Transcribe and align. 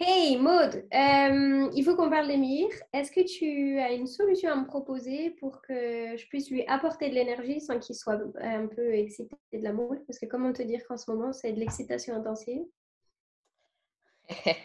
Hey 0.00 0.36
Maud, 0.38 0.74
euh, 0.92 1.70
il 1.72 1.84
faut 1.84 1.94
qu'on 1.94 2.10
parle 2.10 2.26
d'Emir. 2.26 2.66
Est-ce 2.92 3.12
que 3.12 3.20
tu 3.20 3.78
as 3.78 3.92
une 3.92 4.08
solution 4.08 4.50
à 4.50 4.56
me 4.56 4.66
proposer 4.66 5.30
pour 5.38 5.62
que 5.62 6.16
je 6.16 6.26
puisse 6.26 6.50
lui 6.50 6.66
apporter 6.66 7.10
de 7.10 7.14
l'énergie 7.14 7.60
sans 7.60 7.78
qu'il 7.78 7.94
soit 7.94 8.18
un 8.40 8.66
peu 8.66 8.92
excité 8.92 9.36
de 9.52 9.62
la 9.62 9.72
moule 9.72 10.02
Parce 10.06 10.18
que 10.18 10.26
comment 10.26 10.52
te 10.52 10.62
dire 10.62 10.80
qu'en 10.88 10.96
ce 10.96 11.08
moment, 11.08 11.32
c'est 11.32 11.52
de 11.52 11.60
l'excitation 11.60 12.16
intensive? 12.16 12.62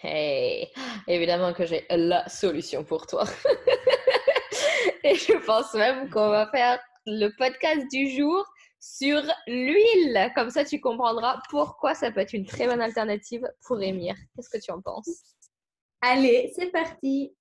Hey, 0.04 0.70
évidemment 1.08 1.54
que 1.54 1.66
j'ai 1.66 1.86
la 1.92 2.28
solution 2.28 2.84
pour 2.84 3.06
toi. 3.06 3.26
Et 5.04 5.14
je 5.14 5.46
pense 5.46 5.76
même 5.76 6.10
qu'on 6.10 6.30
va 6.30 6.50
faire 6.50 6.80
le 7.06 7.30
podcast 7.38 7.86
du 7.92 8.10
jour 8.10 8.44
sur 8.80 9.22
l'huile. 9.48 10.32
Comme 10.36 10.50
ça, 10.50 10.64
tu 10.64 10.80
comprendras 10.80 11.42
pourquoi 11.50 11.96
ça 11.96 12.12
peut 12.12 12.22
être 12.22 12.34
une 12.34 12.46
très 12.46 12.68
bonne 12.68 12.82
alternative 12.82 13.48
pour 13.66 13.82
émir. 13.82 14.16
Qu'est-ce 14.36 14.50
que 14.50 14.58
tu 14.58 14.72
en 14.72 14.82
penses? 14.82 15.36
Allez, 16.02 16.52
c'est 16.56 16.72
parti. 16.72 17.34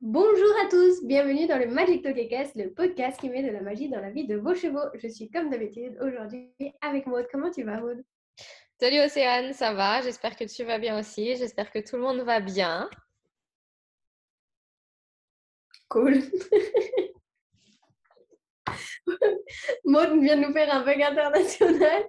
Bonjour 0.00 0.54
à 0.64 0.68
tous, 0.68 1.04
bienvenue 1.04 1.46
dans 1.46 1.58
le 1.58 1.68
Magic 1.68 2.02
Tokekes, 2.02 2.54
le 2.54 2.70
podcast 2.74 3.18
qui 3.18 3.30
met 3.30 3.42
de 3.42 3.50
la 3.50 3.62
magie 3.62 3.88
dans 3.88 4.00
la 4.00 4.10
vie 4.10 4.26
de 4.26 4.36
vos 4.36 4.54
chevaux. 4.54 4.90
Je 4.94 5.08
suis 5.08 5.30
comme 5.30 5.48
d'habitude 5.48 5.96
aujourd'hui 6.02 6.52
avec 6.82 7.06
Maud. 7.06 7.26
Comment 7.32 7.50
tu 7.50 7.62
vas, 7.62 7.80
Maud 7.80 8.04
Salut 8.78 9.00
Océane, 9.00 9.54
ça 9.54 9.72
va? 9.72 10.02
J'espère 10.02 10.36
que 10.36 10.44
tu 10.44 10.64
vas 10.64 10.78
bien 10.78 10.98
aussi. 10.98 11.34
J'espère 11.36 11.70
que 11.70 11.78
tout 11.78 11.96
le 11.96 12.02
monde 12.02 12.20
va 12.20 12.40
bien. 12.40 12.90
Cool. 15.88 16.20
Maud 19.84 20.20
vient 20.20 20.36
de 20.36 20.46
nous 20.46 20.52
faire 20.52 20.74
un 20.74 20.84
bug 20.84 21.00
international. 21.02 22.02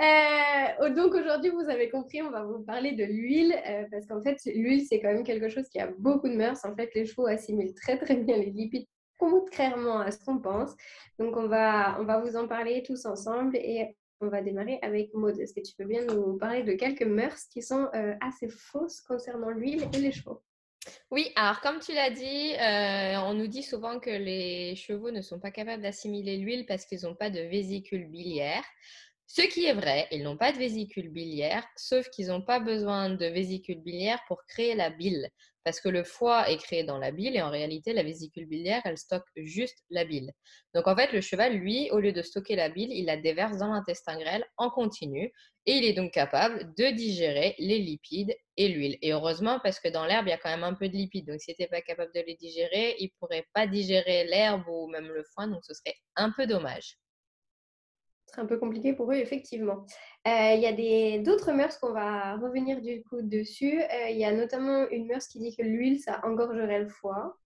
Euh, 0.00 0.90
donc 0.90 1.14
aujourd'hui, 1.14 1.50
vous 1.50 1.68
avez 1.68 1.88
compris, 1.88 2.20
on 2.22 2.30
va 2.30 2.42
vous 2.42 2.64
parler 2.64 2.92
de 2.92 3.04
l'huile 3.04 3.54
euh, 3.66 3.84
parce 3.90 4.06
qu'en 4.06 4.20
fait, 4.20 4.38
l'huile, 4.46 4.84
c'est 4.86 5.00
quand 5.00 5.12
même 5.12 5.24
quelque 5.24 5.48
chose 5.48 5.68
qui 5.68 5.78
a 5.78 5.88
beaucoup 5.98 6.28
de 6.28 6.34
mœurs. 6.34 6.64
En 6.64 6.74
fait, 6.74 6.90
les 6.94 7.06
chevaux 7.06 7.26
assimilent 7.26 7.74
très 7.74 7.98
très 7.98 8.16
bien 8.16 8.36
les 8.36 8.50
lipides 8.50 8.86
contrairement 9.18 10.00
à 10.00 10.10
ce 10.10 10.24
qu'on 10.24 10.38
pense. 10.38 10.74
Donc 11.18 11.36
on 11.36 11.46
va, 11.46 11.96
on 12.00 12.04
va 12.04 12.18
vous 12.20 12.36
en 12.36 12.48
parler 12.48 12.82
tous 12.82 13.06
ensemble 13.06 13.56
et 13.56 13.96
on 14.20 14.28
va 14.28 14.42
démarrer 14.42 14.78
avec 14.82 15.14
Maud. 15.14 15.38
Est-ce 15.38 15.54
que 15.54 15.60
tu 15.60 15.74
peux 15.76 15.84
bien 15.84 16.04
nous 16.04 16.36
parler 16.38 16.62
de 16.62 16.72
quelques 16.72 17.02
mœurs 17.02 17.44
qui 17.50 17.62
sont 17.62 17.88
euh, 17.94 18.14
assez 18.20 18.48
fausses 18.48 19.00
concernant 19.00 19.50
l'huile 19.50 19.86
et 19.92 19.98
les 19.98 20.12
chevaux 20.12 20.42
oui, 21.10 21.32
alors 21.36 21.60
comme 21.60 21.80
tu 21.80 21.92
l'as 21.94 22.10
dit, 22.10 22.54
euh, 22.54 23.16
on 23.28 23.34
nous 23.34 23.46
dit 23.46 23.62
souvent 23.62 24.00
que 24.00 24.10
les 24.10 24.76
chevaux 24.76 25.10
ne 25.10 25.20
sont 25.20 25.38
pas 25.38 25.50
capables 25.50 25.82
d'assimiler 25.82 26.36
l'huile 26.38 26.66
parce 26.66 26.84
qu'ils 26.84 27.02
n'ont 27.02 27.14
pas 27.14 27.30
de 27.30 27.40
vésicule 27.40 28.10
biliaire. 28.10 28.64
Ce 29.36 29.42
qui 29.42 29.64
est 29.64 29.72
vrai, 29.74 30.06
ils 30.12 30.22
n'ont 30.22 30.36
pas 30.36 30.52
de 30.52 30.58
vésicule 30.58 31.08
biliaire, 31.08 31.66
sauf 31.76 32.08
qu'ils 32.10 32.28
n'ont 32.28 32.40
pas 32.40 32.60
besoin 32.60 33.10
de 33.10 33.26
vésicule 33.26 33.80
biliaire 33.82 34.20
pour 34.28 34.44
créer 34.46 34.76
la 34.76 34.90
bile, 34.90 35.28
parce 35.64 35.80
que 35.80 35.88
le 35.88 36.04
foie 36.04 36.48
est 36.48 36.56
créé 36.56 36.84
dans 36.84 36.98
la 36.98 37.10
bile 37.10 37.34
et 37.34 37.42
en 37.42 37.50
réalité, 37.50 37.92
la 37.92 38.04
vésicule 38.04 38.46
biliaire, 38.46 38.80
elle 38.84 38.96
stocke 38.96 39.26
juste 39.34 39.76
la 39.90 40.04
bile. 40.04 40.30
Donc 40.72 40.86
en 40.86 40.94
fait, 40.94 41.10
le 41.10 41.20
cheval, 41.20 41.54
lui, 41.56 41.90
au 41.90 41.98
lieu 41.98 42.12
de 42.12 42.22
stocker 42.22 42.54
la 42.54 42.68
bile, 42.68 42.92
il 42.92 43.06
la 43.06 43.16
déverse 43.16 43.58
dans 43.58 43.72
l'intestin 43.72 44.16
grêle 44.20 44.44
en 44.56 44.70
continu 44.70 45.32
et 45.66 45.72
il 45.72 45.84
est 45.84 45.94
donc 45.94 46.12
capable 46.12 46.72
de 46.78 46.94
digérer 46.94 47.56
les 47.58 47.80
lipides 47.80 48.36
et 48.56 48.68
l'huile. 48.68 48.98
Et 49.02 49.12
heureusement, 49.12 49.58
parce 49.64 49.80
que 49.80 49.88
dans 49.88 50.06
l'herbe, 50.06 50.28
il 50.28 50.30
y 50.30 50.34
a 50.34 50.38
quand 50.38 50.50
même 50.50 50.62
un 50.62 50.74
peu 50.74 50.88
de 50.88 50.94
lipides. 50.94 51.26
Donc, 51.26 51.40
s'il 51.40 51.56
n'était 51.58 51.66
pas 51.66 51.82
capable 51.82 52.12
de 52.14 52.20
les 52.24 52.36
digérer, 52.36 52.94
il 53.00 53.06
ne 53.06 53.18
pourrait 53.18 53.46
pas 53.52 53.66
digérer 53.66 54.26
l'herbe 54.26 54.62
ou 54.68 54.86
même 54.86 55.08
le 55.08 55.24
foin. 55.34 55.48
Donc, 55.48 55.64
ce 55.64 55.74
serait 55.74 55.96
un 56.14 56.30
peu 56.30 56.46
dommage. 56.46 56.98
Un 58.36 58.46
peu 58.46 58.58
compliqué 58.58 58.92
pour 58.92 59.10
eux, 59.12 59.16
effectivement. 59.16 59.86
Euh, 60.26 60.54
il 60.54 60.60
y 60.60 60.66
a 60.66 61.18
d'autres 61.18 61.52
mœurs 61.52 61.78
qu'on 61.78 61.92
va 61.92 62.36
revenir 62.36 62.80
du 62.80 63.02
coup 63.04 63.22
dessus. 63.22 63.80
Euh, 63.80 64.08
il 64.10 64.16
y 64.16 64.24
a 64.24 64.32
notamment 64.32 64.88
une 64.90 65.06
mœurs 65.06 65.26
qui 65.28 65.38
dit 65.38 65.54
que 65.56 65.62
l'huile, 65.62 66.00
ça 66.00 66.20
engorgerait 66.24 66.80
le 66.80 66.88
foie. 66.88 67.36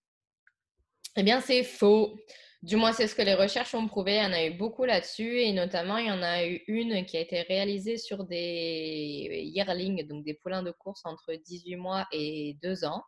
Eh 1.15 1.23
bien, 1.23 1.41
c'est 1.41 1.63
faux. 1.63 2.15
Du 2.61 2.75
moins, 2.75 2.91
c'est 2.91 3.07
ce 3.07 3.15
que 3.15 3.21
les 3.21 3.35
recherches 3.35 3.73
ont 3.73 3.87
prouvé. 3.87 4.15
Il 4.15 4.23
y 4.23 4.25
en 4.25 4.33
a 4.33 4.45
eu 4.45 4.51
beaucoup 4.51 4.83
là-dessus 4.83 5.39
et 5.39 5.53
notamment, 5.53 5.97
il 5.97 6.07
y 6.07 6.11
en 6.11 6.21
a 6.21 6.45
eu 6.45 6.61
une 6.67 7.05
qui 7.05 7.15
a 7.15 7.21
été 7.21 7.41
réalisée 7.41 7.97
sur 7.97 8.25
des 8.25 9.49
yearlings, 9.55 10.05
donc 10.07 10.25
des 10.25 10.33
poulains 10.33 10.63
de 10.63 10.71
course 10.71 11.01
entre 11.05 11.33
18 11.33 11.77
mois 11.77 12.05
et 12.11 12.57
2 12.61 12.83
ans. 12.83 13.03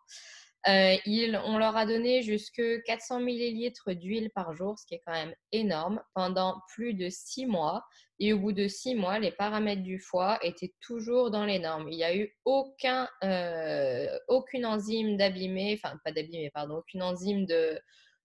Euh, 0.68 0.98
on 1.46 1.58
leur 1.58 1.76
a 1.76 1.86
donné 1.86 2.22
jusque 2.22 2.62
400 2.86 3.22
millilitres 3.22 3.92
d'huile 3.94 4.30
par 4.36 4.54
jour, 4.54 4.78
ce 4.78 4.86
qui 4.86 4.96
est 4.96 5.02
quand 5.06 5.14
même 5.14 5.34
énorme, 5.52 6.02
pendant 6.14 6.62
plus 6.74 6.94
de 6.94 7.10
6 7.10 7.46
mois. 7.46 7.84
Et 8.20 8.34
au 8.34 8.40
bout 8.40 8.52
de 8.52 8.68
6 8.68 8.96
mois, 8.96 9.18
les 9.18 9.32
paramètres 9.32 9.82
du 9.82 10.00
foie 10.00 10.38
étaient 10.44 10.74
toujours 10.80 11.32
dans 11.32 11.46
les 11.46 11.58
normes. 11.58 11.90
Il 11.90 11.98
n'y 11.98 12.04
a 12.04 12.16
eu 12.16 12.38
aucun, 12.46 13.10
euh, 13.24 14.08
aucune 14.28 14.66
enzyme 14.66 15.18
d'abîmer, 15.18 15.80
enfin 15.84 15.98
pas 16.06 16.12
d'abîmer, 16.12 16.52
pardon, 16.54 16.76
aucune 16.76 17.02
enzyme 17.02 17.46
de, 17.48 17.80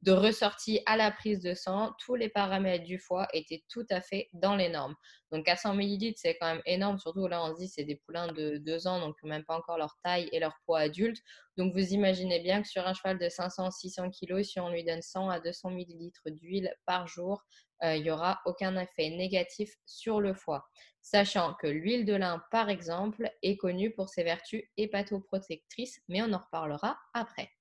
de 0.07 0.13
ressortie 0.13 0.81
à 0.87 0.97
la 0.97 1.11
prise 1.11 1.41
de 1.41 1.53
sang, 1.55 1.93
tous 1.99 2.15
les 2.15 2.29
paramètres 2.29 2.85
du 2.85 2.97
foie 2.97 3.27
étaient 3.33 3.65
tout 3.69 3.85
à 3.91 4.01
fait 4.01 4.29
dans 4.33 4.55
les 4.55 4.69
normes. 4.69 4.95
Donc 5.33 5.45
400 5.45 5.75
ml, 5.75 6.15
c'est 6.17 6.37
quand 6.39 6.47
même 6.47 6.63
énorme, 6.65 7.01
surtout 7.01 7.27
là 7.27 7.45
on 7.45 7.53
se 7.53 7.59
dit 7.59 7.69
c'est 7.69 7.83
des 7.83 7.97
poulains 7.97 8.29
de 8.33 8.59
2 8.59 8.87
ans, 8.87 9.01
donc 9.01 9.17
même 9.25 9.45
pas 9.45 9.57
encore 9.57 9.79
leur 9.79 9.97
taille 10.05 10.29
et 10.31 10.39
leur 10.39 10.55
poids 10.65 10.79
adulte. 10.79 11.19
Donc 11.57 11.73
vous 11.75 11.93
imaginez 11.93 12.39
bien 12.39 12.63
que 12.63 12.69
sur 12.69 12.87
un 12.87 12.95
cheval 12.95 13.19
de 13.19 13.29
500-600 13.29 14.11
kg, 14.13 14.45
si 14.45 14.61
on 14.61 14.71
lui 14.71 14.85
donne 14.85 15.03
100 15.03 15.29
à 15.29 15.41
200 15.41 15.71
ml 15.71 16.13
d'huile 16.27 16.73
par 16.87 17.09
jour, 17.09 17.43
euh, 17.83 17.97
il 17.97 18.05
n'y 18.05 18.11
aura 18.11 18.41
aucun 18.47 18.77
effet 18.79 19.11
négatif 19.11 19.75
sur 19.87 20.21
le 20.21 20.35
foie. 20.35 20.69
Sachant 21.03 21.55
que 21.55 21.67
l'huile 21.67 22.05
de 22.05 22.15
lin, 22.15 22.41
par 22.53 22.69
exemple, 22.69 23.29
est 23.43 23.57
connue 23.57 23.93
pour 23.93 24.09
ses 24.09 24.23
vertus 24.23 24.63
hépatoprotectrices, 24.77 26.01
mais 26.09 26.23
on 26.23 26.33
en 26.33 26.39
reparlera 26.39 26.97
après. 27.13 27.56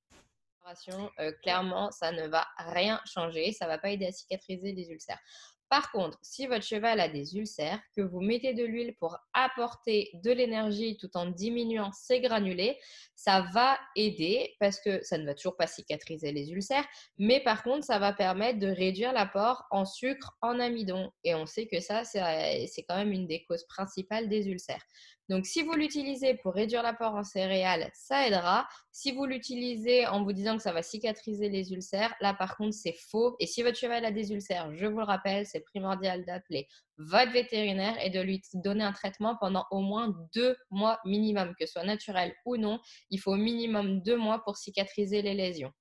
Euh, 1.19 1.31
clairement, 1.43 1.91
ça 1.91 2.11
ne 2.11 2.27
va 2.27 2.47
rien 2.57 3.01
changer. 3.05 3.51
Ça 3.51 3.65
ne 3.65 3.71
va 3.71 3.77
pas 3.77 3.91
aider 3.91 4.07
à 4.07 4.11
cicatriser 4.11 4.71
les 4.71 4.89
ulcères. 4.89 5.19
Par 5.67 5.91
contre, 5.91 6.19
si 6.21 6.45
votre 6.45 6.63
cheval 6.63 6.99
a 6.99 7.09
des 7.09 7.35
ulcères, 7.35 7.79
que 7.95 8.01
vous 8.01 8.21
mettez 8.21 8.53
de 8.53 8.63
l'huile 8.63 8.95
pour 8.99 9.17
apporter 9.33 10.11
de 10.23 10.31
l'énergie 10.31 10.95
tout 10.97 11.09
en 11.17 11.25
diminuant 11.25 11.91
ses 11.91 12.21
granulés, 12.21 12.77
ça 13.15 13.47
va 13.51 13.77
aider 13.95 14.55
parce 14.59 14.79
que 14.79 15.03
ça 15.03 15.17
ne 15.17 15.25
va 15.25 15.33
toujours 15.33 15.57
pas 15.57 15.65
cicatriser 15.65 16.31
les 16.31 16.51
ulcères, 16.51 16.85
mais 17.17 17.41
par 17.43 17.63
contre, 17.63 17.83
ça 17.83 17.97
va 17.97 18.13
permettre 18.13 18.59
de 18.59 18.67
réduire 18.67 19.11
l'apport 19.11 19.65
en 19.71 19.85
sucre, 19.85 20.37
en 20.41 20.59
amidon. 20.59 21.11
Et 21.23 21.33
on 21.33 21.47
sait 21.47 21.65
que 21.65 21.79
ça, 21.79 22.03
c'est 22.03 22.83
quand 22.87 22.97
même 22.97 23.11
une 23.11 23.27
des 23.27 23.43
causes 23.45 23.65
principales 23.65 24.29
des 24.29 24.47
ulcères. 24.47 24.85
Donc, 25.28 25.46
si 25.46 25.63
vous 25.63 25.74
l'utilisez 25.74 26.36
pour 26.36 26.53
réduire 26.53 26.84
l'apport 26.84 27.16
en 27.16 27.24
céréales, 27.24 27.90
ça 27.94 28.28
aidera. 28.28 28.68
Si 28.91 29.12
vous 29.12 29.25
l'utilisez 29.25 30.06
en 30.06 30.24
vous 30.24 30.34
disant 30.34 30.56
que 30.56 30.62
ça 30.62 30.72
va 30.72 30.84
cicatriser 30.84 31.50
les 31.50 31.74
ulcères, 31.74 32.13
là, 32.22 32.34
par 32.34 32.56
contre, 32.58 32.75
c'est 32.75 32.96
faux. 33.09 33.36
Et 33.40 33.47
si 33.47 33.63
votre 33.63 33.78
cheval 33.78 34.06
a 34.06 34.12
des 34.12 34.31
ulcères, 34.31 34.72
je 34.75 34.86
vous 34.86 35.00
le 35.00 35.03
rappelle, 35.03 35.46
c'est 35.47 35.62
primordial 35.62 36.25
d'appeler 36.25 36.68
votre 36.97 37.31
vétérinaire 37.31 37.97
et 38.03 38.09
de 38.09 38.22
lui 38.22 38.41
donner 38.53 38.84
un 38.84 38.94
traitement 38.94 39.36
pendant 39.40 39.66
au 39.72 39.81
moins 39.81 40.16
deux 40.34 40.56
mois 40.69 41.00
minimum, 41.06 41.53
que 41.59 41.66
ce 41.66 41.74
soit 41.74 41.84
naturel 41.84 42.34
ou 42.46 42.57
non. 42.57 42.80
Il 43.09 43.19
faut 43.19 43.34
au 43.34 43.38
minimum 43.38 44.02
deux 44.02 44.18
mois 44.18 44.44
pour 44.44 44.57
cicatriser 44.57 45.22
les 45.22 45.34
lésions. 45.34 45.74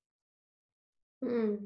Hmm. 1.20 1.56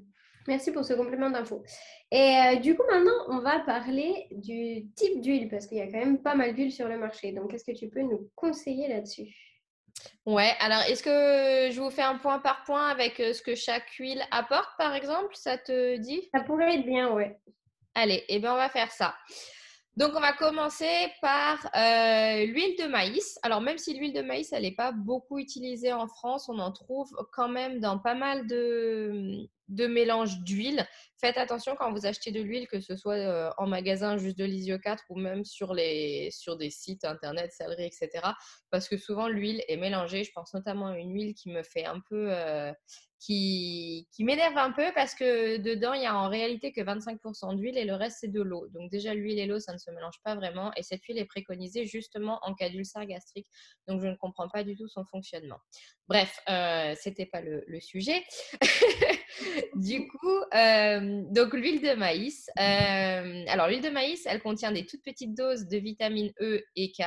Merci 0.48 0.72
pour 0.72 0.82
ce 0.82 0.94
complément 0.94 1.28
d'info. 1.28 1.62
Et 2.10 2.38
euh, 2.38 2.56
du 2.56 2.75
coup, 2.75 2.82
maintenant, 2.91 3.26
on 3.28 3.41
va 3.41 3.60
parler 3.60 4.28
du 4.31 4.91
type 4.97 5.20
d'huile 5.20 5.50
parce 5.50 5.66
qu'il 5.66 5.76
y 5.76 5.82
a 5.82 5.86
quand 5.86 5.98
même 5.98 6.22
pas 6.22 6.34
mal 6.34 6.54
d'huile 6.54 6.72
sur 6.72 6.88
le 6.88 6.97
marché. 6.97 7.32
Donc, 7.32 7.53
est-ce 7.53 7.64
que 7.64 7.76
tu 7.76 7.91
peux 7.91 8.00
nous 8.00 8.31
conseiller 8.34 8.88
là-dessus? 8.88 9.28
Ouais, 10.25 10.53
alors 10.60 10.81
est-ce 10.88 11.03
que 11.03 11.70
je 11.70 11.78
vous 11.78 11.91
fais 11.91 12.03
un 12.03 12.16
point 12.16 12.38
par 12.38 12.64
point 12.64 12.88
avec 12.88 13.20
euh, 13.20 13.34
ce 13.34 13.42
que 13.42 13.54
chaque 13.54 13.91
huile 13.98 14.22
apporte, 14.31 14.70
par 14.78 14.94
exemple? 14.94 15.34
Ça 15.34 15.59
te 15.59 15.98
dit? 15.98 16.31
Ça 16.32 16.41
pourrait 16.41 16.76
être 16.76 16.86
bien, 16.86 17.12
ouais. 17.12 17.36
Allez, 17.94 18.25
eh 18.28 18.38
bien, 18.38 18.54
on 18.54 18.56
va 18.56 18.70
faire 18.70 18.91
ça. 18.91 19.15
Donc, 19.98 20.12
on 20.14 20.20
va 20.20 20.32
commencer 20.32 21.10
par 21.20 21.59
euh, 21.75 22.47
l'huile 22.47 22.76
de 22.78 22.86
maïs. 22.86 23.36
Alors, 23.42 23.60
même 23.60 23.78
si 23.78 23.98
l'huile 23.98 24.12
de 24.12 24.22
maïs, 24.22 24.53
elle 24.53 24.62
n'est 24.62 24.70
pas 24.70 24.92
beaucoup 24.92 25.41
utilisée 25.41 25.92
en 25.92 26.06
France, 26.06 26.48
on 26.48 26.60
en 26.60 26.71
trouve 26.71 27.10
quand 27.33 27.48
même 27.48 27.80
dans 27.80 27.98
pas 27.98 28.15
mal 28.15 28.47
de, 28.47 29.48
de 29.66 29.86
mélange 29.89 30.39
d'huile. 30.45 30.86
Faites 31.21 31.36
attention 31.36 31.74
quand 31.74 31.92
vous 31.92 32.06
achetez 32.06 32.30
de 32.30 32.41
l'huile, 32.41 32.68
que 32.68 32.78
ce 32.80 32.95
soit 32.95 33.16
euh, 33.16 33.50
en 33.59 33.66
magasin 33.66 34.18
juste 34.18 34.39
de 34.39 34.45
l'Isio 34.45 34.78
4 34.78 35.03
ou 35.09 35.18
même 35.18 35.45
sur, 35.45 35.74
les, 35.74 36.30
sur 36.30 36.56
des 36.56 36.71
sites 36.71 37.04
internet, 37.04 37.53
céleri, 37.53 37.86
etc. 37.86 38.24
Parce 38.71 38.89
que 38.89 38.98
souvent 38.98 39.27
l'huile 39.27 39.65
est 39.66 39.77
mélangée. 39.77 40.22
Je 40.22 40.30
pense 40.33 40.54
notamment 40.54 40.86
à 40.86 40.97
une 40.97 41.12
huile 41.12 41.34
qui 41.34 41.50
me 41.50 41.65
fait 41.65 41.86
un 41.86 41.98
peu. 42.09 42.28
Euh, 42.30 42.72
qui, 43.20 44.06
qui 44.12 44.24
m'énerve 44.24 44.56
un 44.56 44.72
peu 44.72 44.92
parce 44.94 45.15
que 45.15 45.56
dedans, 45.56 45.92
il 45.92 46.03
y 46.03 46.06
a 46.06 46.16
en 46.16 46.28
réalité 46.28 46.72
que 46.72 46.80
25% 46.80 47.56
d'huile 47.56 47.76
et 47.76 47.84
le 47.84 47.94
reste, 47.94 48.18
c'est 48.20 48.32
de 48.32 48.41
l'eau. 48.41 48.68
Donc, 48.68 48.91
déjà, 48.91 49.15
l'huile 49.15 49.38
et 49.38 49.47
l'eau, 49.47 49.59
ça 49.59 49.72
ne 49.72 49.78
se 49.78 49.91
mélange 49.91 50.20
pas 50.22 50.34
vraiment. 50.34 50.72
Et 50.76 50.82
cette 50.82 51.03
huile 51.04 51.18
est 51.18 51.24
préconisée 51.24 51.84
justement 51.84 52.38
en 52.42 52.54
cas 52.54 52.68
d'ulcère 52.68 53.04
gastrique. 53.06 53.48
Donc, 53.88 54.00
je 54.00 54.06
ne 54.06 54.15
comprends 54.15 54.48
pas 54.48 54.62
du 54.62 54.76
tout 54.76 54.88
son 54.88 55.04
fonctionnement. 55.04 55.59
Bref, 56.06 56.41
euh, 56.48 56.94
ce 56.94 57.09
n'était 57.09 57.26
pas 57.26 57.41
le, 57.41 57.65
le 57.66 57.80
sujet. 57.80 58.24
du 59.75 60.09
coup, 60.09 60.39
euh, 60.54 61.22
donc 61.30 61.54
l'huile 61.54 61.80
de 61.80 61.95
maïs. 61.95 62.48
Euh, 62.59 63.45
alors, 63.48 63.69
l'huile 63.69 63.83
de 63.83 63.91
maïs, 63.91 64.27
elle 64.27 64.42
contient 64.42 64.72
des 64.72 64.86
toutes 64.86 65.03
petites 65.03 65.34
doses 65.34 65.66
de 65.66 65.78
vitamines 65.78 66.33
E 66.41 66.63
et 66.77 66.92
K. 66.92 67.03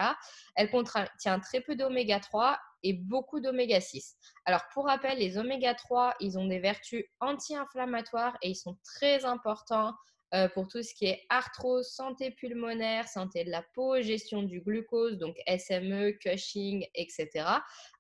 Elle 0.56 0.70
contient 0.70 1.40
très 1.40 1.62
peu 1.62 1.76
d'oméga 1.76 2.20
3 2.20 2.60
et 2.84 2.94
beaucoup 2.94 3.40
d'oméga 3.40 3.80
6. 3.80 4.16
Alors, 4.46 4.62
pour 4.74 4.86
rappel, 4.86 5.18
les 5.18 5.38
oméga 5.38 5.74
3, 5.74 6.16
ils 6.20 6.38
ont 6.38 6.46
des 6.46 6.60
vertus 6.60 7.06
anti-inflammatoires 7.20 8.38
et 8.42 8.50
ils 8.50 8.56
sont 8.56 8.78
très 8.84 9.26
importants 9.26 9.94
euh, 10.34 10.48
pour 10.50 10.68
tout 10.68 10.82
ce 10.82 10.94
qui 10.94 11.06
est 11.06 11.24
arthrose, 11.30 11.90
santé 11.90 12.32
pulmonaire, 12.32 13.08
santé 13.08 13.44
de 13.44 13.52
la 13.52 13.64
peau, 13.74 14.02
gestion 14.02 14.44
du 14.44 14.62
glucose, 14.62 15.18
donc 15.18 15.36
SME, 15.48 16.12
Cushing, 16.20 16.86
etc. 16.96 17.46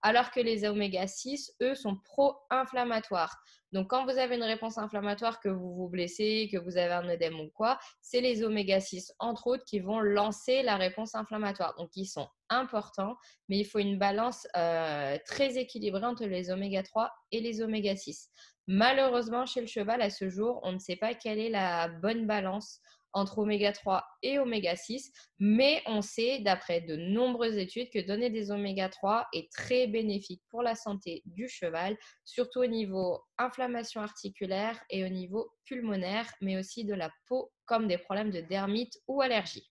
Alors 0.01 0.31
que 0.31 0.39
les 0.39 0.65
oméga 0.65 1.07
6, 1.07 1.55
eux, 1.61 1.75
sont 1.75 1.97
pro-inflammatoires. 1.97 3.37
Donc, 3.71 3.89
quand 3.89 4.03
vous 4.03 4.17
avez 4.17 4.35
une 4.35 4.43
réponse 4.43 4.77
inflammatoire, 4.77 5.39
que 5.39 5.47
vous 5.47 5.73
vous 5.73 5.87
blessez, 5.87 6.49
que 6.51 6.57
vous 6.57 6.77
avez 6.77 6.93
un 6.93 7.07
œdème 7.07 7.39
ou 7.39 7.49
quoi, 7.49 7.79
c'est 8.01 8.19
les 8.19 8.43
oméga 8.43 8.81
6, 8.81 9.13
entre 9.19 9.47
autres, 9.47 9.63
qui 9.63 9.79
vont 9.79 10.01
lancer 10.01 10.61
la 10.61 10.75
réponse 10.75 11.15
inflammatoire. 11.15 11.75
Donc, 11.77 11.89
ils 11.95 12.05
sont 12.05 12.27
importants, 12.49 13.15
mais 13.47 13.57
il 13.59 13.65
faut 13.65 13.79
une 13.79 13.97
balance 13.97 14.45
euh, 14.57 15.17
très 15.25 15.57
équilibrée 15.57 16.03
entre 16.03 16.25
les 16.25 16.51
oméga 16.51 16.83
3 16.83 17.11
et 17.31 17.39
les 17.39 17.61
oméga 17.61 17.95
6. 17.95 18.29
Malheureusement, 18.67 19.45
chez 19.45 19.61
le 19.61 19.67
cheval, 19.67 20.01
à 20.01 20.09
ce 20.09 20.29
jour, 20.29 20.59
on 20.63 20.73
ne 20.73 20.79
sait 20.79 20.95
pas 20.95 21.13
quelle 21.13 21.39
est 21.39 21.49
la 21.49 21.87
bonne 21.87 22.27
balance 22.27 22.79
entre 23.13 23.39
oméga 23.39 23.71
3 23.71 24.03
et 24.23 24.39
oméga 24.39 24.75
6, 24.75 25.11
mais 25.39 25.81
on 25.85 26.01
sait, 26.01 26.39
d'après 26.39 26.81
de 26.81 26.95
nombreuses 26.95 27.57
études, 27.57 27.89
que 27.91 27.99
donner 27.99 28.29
des 28.29 28.51
oméga 28.51 28.89
3 28.89 29.27
est 29.33 29.51
très 29.51 29.87
bénéfique 29.87 30.41
pour 30.49 30.61
la 30.61 30.75
santé 30.75 31.21
du 31.25 31.49
cheval, 31.49 31.97
surtout 32.23 32.59
au 32.59 32.67
niveau 32.67 33.21
inflammation 33.37 34.01
articulaire 34.01 34.79
et 34.89 35.03
au 35.03 35.09
niveau 35.09 35.51
pulmonaire, 35.65 36.31
mais 36.41 36.57
aussi 36.57 36.85
de 36.85 36.93
la 36.93 37.09
peau, 37.27 37.51
comme 37.65 37.87
des 37.87 37.97
problèmes 37.97 38.31
de 38.31 38.41
dermite 38.41 38.97
ou 39.07 39.21
allergie. 39.21 39.69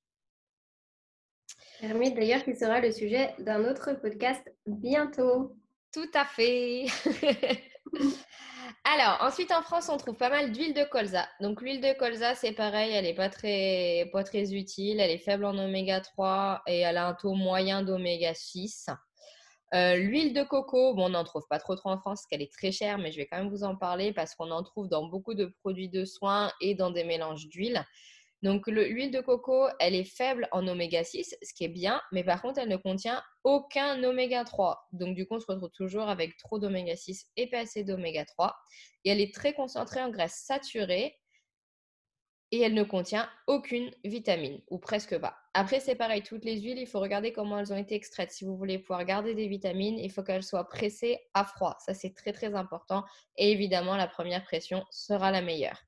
Dermite, 1.81 2.15
d'ailleurs, 2.15 2.45
qui 2.45 2.55
sera 2.55 2.81
le 2.81 2.93
sujet 2.93 3.35
d'un 3.39 3.65
autre 3.65 3.95
podcast 3.95 4.47
bientôt. 4.67 5.57
Tout 5.93 6.11
à 6.15 6.25
fait. 6.25 6.87
Alors, 8.85 9.19
ensuite 9.21 9.53
en 9.53 9.63
France, 9.63 9.91
on 9.91 9.99
trouve 9.99 10.17
pas 10.17 10.31
mal 10.31 10.53
d'huile 10.53 10.73
de 10.73 10.85
colza. 10.85 11.29
Donc 11.41 11.61
l'huile 11.61 11.83
de 11.83 11.93
colza, 11.99 12.35
c'est 12.35 12.53
pareil, 12.53 12.93
elle 12.93 13.05
n'est 13.05 13.15
pas 13.15 13.29
très, 13.29 14.09
pas 14.13 14.25
très 14.25 14.55
utile, 14.55 15.01
elle 15.01 15.11
est 15.11 15.19
faible 15.19 15.45
en 15.45 15.57
oméga 15.59 16.01
3 16.01 16.63
et 16.67 16.79
elle 16.81 16.97
a 16.97 17.09
un 17.09 17.15
taux 17.15 17.35
moyen 17.35 17.83
d'oméga 17.83 18.33
6. 18.35 18.89
Euh, 19.75 19.97
l'huile 19.97 20.33
de 20.33 20.43
coco, 20.43 20.95
on 20.97 21.11
n'en 21.11 21.25
trouve 21.25 21.47
pas 21.49 21.59
trop 21.59 21.77
trop 21.77 21.91
en 21.91 21.99
France 21.99 22.21
parce 22.21 22.27
qu'elle 22.27 22.43
est 22.43 22.53
très 22.53 22.73
chère, 22.73 22.99
mais 22.99 23.13
je 23.13 23.19
vais 23.19 23.27
quand 23.27 23.37
même 23.37 23.51
vous 23.51 23.65
en 23.65 23.77
parler 23.77 24.13
parce 24.13 24.35
qu'on 24.35 24.51
en 24.51 24.63
trouve 24.63 24.89
dans 24.89 25.05
beaucoup 25.05 25.35
de 25.35 25.55
produits 25.61 25.91
de 25.91 26.05
soins 26.05 26.51
et 26.61 26.75
dans 26.75 26.91
des 26.91 27.05
mélanges 27.05 27.49
d'huile. 27.49 27.85
Donc, 28.43 28.67
l'huile 28.69 29.11
de 29.11 29.21
coco, 29.21 29.69
elle 29.81 29.95
est 29.95 30.05
faible 30.05 30.49
en 30.53 30.67
oméga 30.67 31.05
6, 31.05 31.37
ce 31.43 31.55
qui 31.55 31.65
est 31.65 31.69
bien, 31.69 32.01
mais 32.11 32.25
par 32.25 32.41
contre, 32.41 32.59
elle 32.59 32.69
ne 32.69 32.77
contient 32.77 33.23
aucun 33.45 34.03
oméga 34.03 34.45
3. 34.45 34.89
Donc, 34.93 35.15
du 35.15 35.27
coup, 35.27 35.35
on 35.35 35.41
se 35.41 35.47
retrouve 35.47 35.71
toujours 35.71 36.09
avec 36.09 36.37
trop 36.39 36.59
d'oméga 36.59 36.97
6 36.97 37.27
et 37.37 37.49
pas 37.49 37.61
assez 37.61 37.85
d'oméga 37.85 38.25
3. 38.25 38.57
Et 39.05 39.11
elle 39.11 39.21
est 39.21 39.35
très 39.35 39.53
concentrée 39.53 40.03
en 40.03 40.11
graisse 40.11 40.43
saturée 40.47 41.19
et 42.53 42.61
elle 42.63 42.75
ne 42.75 42.83
contient 42.83 43.29
aucune 43.47 43.91
vitamine, 44.05 44.61
ou 44.71 44.79
presque 44.79 45.17
pas. 45.19 45.37
Après, 45.55 45.81
c'est 45.81 45.95
pareil, 45.95 46.23
toutes 46.23 46.45
les 46.45 46.61
huiles, 46.61 46.79
il 46.79 46.87
faut 46.87 47.01
regarder 47.01 47.33
comment 47.33 47.59
elles 47.59 47.73
ont 47.73 47.77
été 47.77 47.95
extraites. 47.95 48.33
Si 48.33 48.45
vous 48.45 48.57
voulez 48.57 48.79
pouvoir 48.79 49.05
garder 49.05 49.35
des 49.35 49.47
vitamines, 49.49 49.99
il 49.99 50.11
faut 50.11 50.23
qu'elles 50.23 50.43
soient 50.43 50.69
pressées 50.69 51.19
à 51.35 51.45
froid. 51.45 51.77
Ça, 51.85 51.95
c'est 51.95 52.15
très, 52.15 52.33
très 52.33 52.55
important. 52.55 53.05
Et 53.37 53.53
évidemment, 53.53 53.97
la 53.97 54.09
première 54.09 54.43
pression 54.45 54.85
sera 54.91 55.31
la 55.31 55.43
meilleure. 55.43 55.81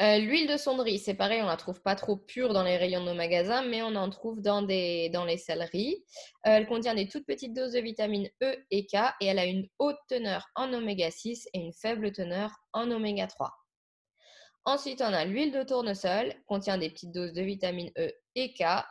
Euh, 0.00 0.18
l'huile 0.18 0.46
de 0.46 0.56
sonderie, 0.56 1.00
c'est 1.00 1.14
pareil, 1.14 1.42
on 1.42 1.46
la 1.46 1.56
trouve 1.56 1.82
pas 1.82 1.96
trop 1.96 2.16
pure 2.16 2.52
dans 2.52 2.62
les 2.62 2.76
rayons 2.76 3.00
de 3.00 3.06
nos 3.06 3.14
magasins, 3.14 3.62
mais 3.62 3.82
on 3.82 3.96
en 3.96 4.08
trouve 4.10 4.40
dans, 4.40 4.60
les 4.60 5.10
selleries. 5.38 6.04
Euh, 6.46 6.50
elle 6.50 6.68
contient 6.68 6.94
des 6.94 7.08
toutes 7.08 7.26
petites 7.26 7.52
doses 7.52 7.72
de 7.72 7.80
vitamines 7.80 8.28
E 8.40 8.54
et 8.70 8.86
K 8.86 8.94
et 9.20 9.26
elle 9.26 9.40
a 9.40 9.44
une 9.44 9.66
haute 9.80 9.98
teneur 10.08 10.46
en 10.54 10.72
oméga 10.72 11.10
6 11.10 11.48
et 11.52 11.58
une 11.58 11.72
faible 11.72 12.12
teneur 12.12 12.52
en 12.72 12.88
oméga 12.92 13.26
3. 13.26 13.52
Ensuite, 14.66 15.02
on 15.02 15.12
a 15.12 15.24
l'huile 15.24 15.50
de 15.50 15.64
tournesol, 15.64 16.32
contient 16.46 16.78
des 16.78 16.90
petites 16.90 17.12
doses 17.12 17.32
de 17.32 17.42
vitamines 17.42 17.90
E 17.98 18.12
et 18.36 18.54
K 18.54 18.84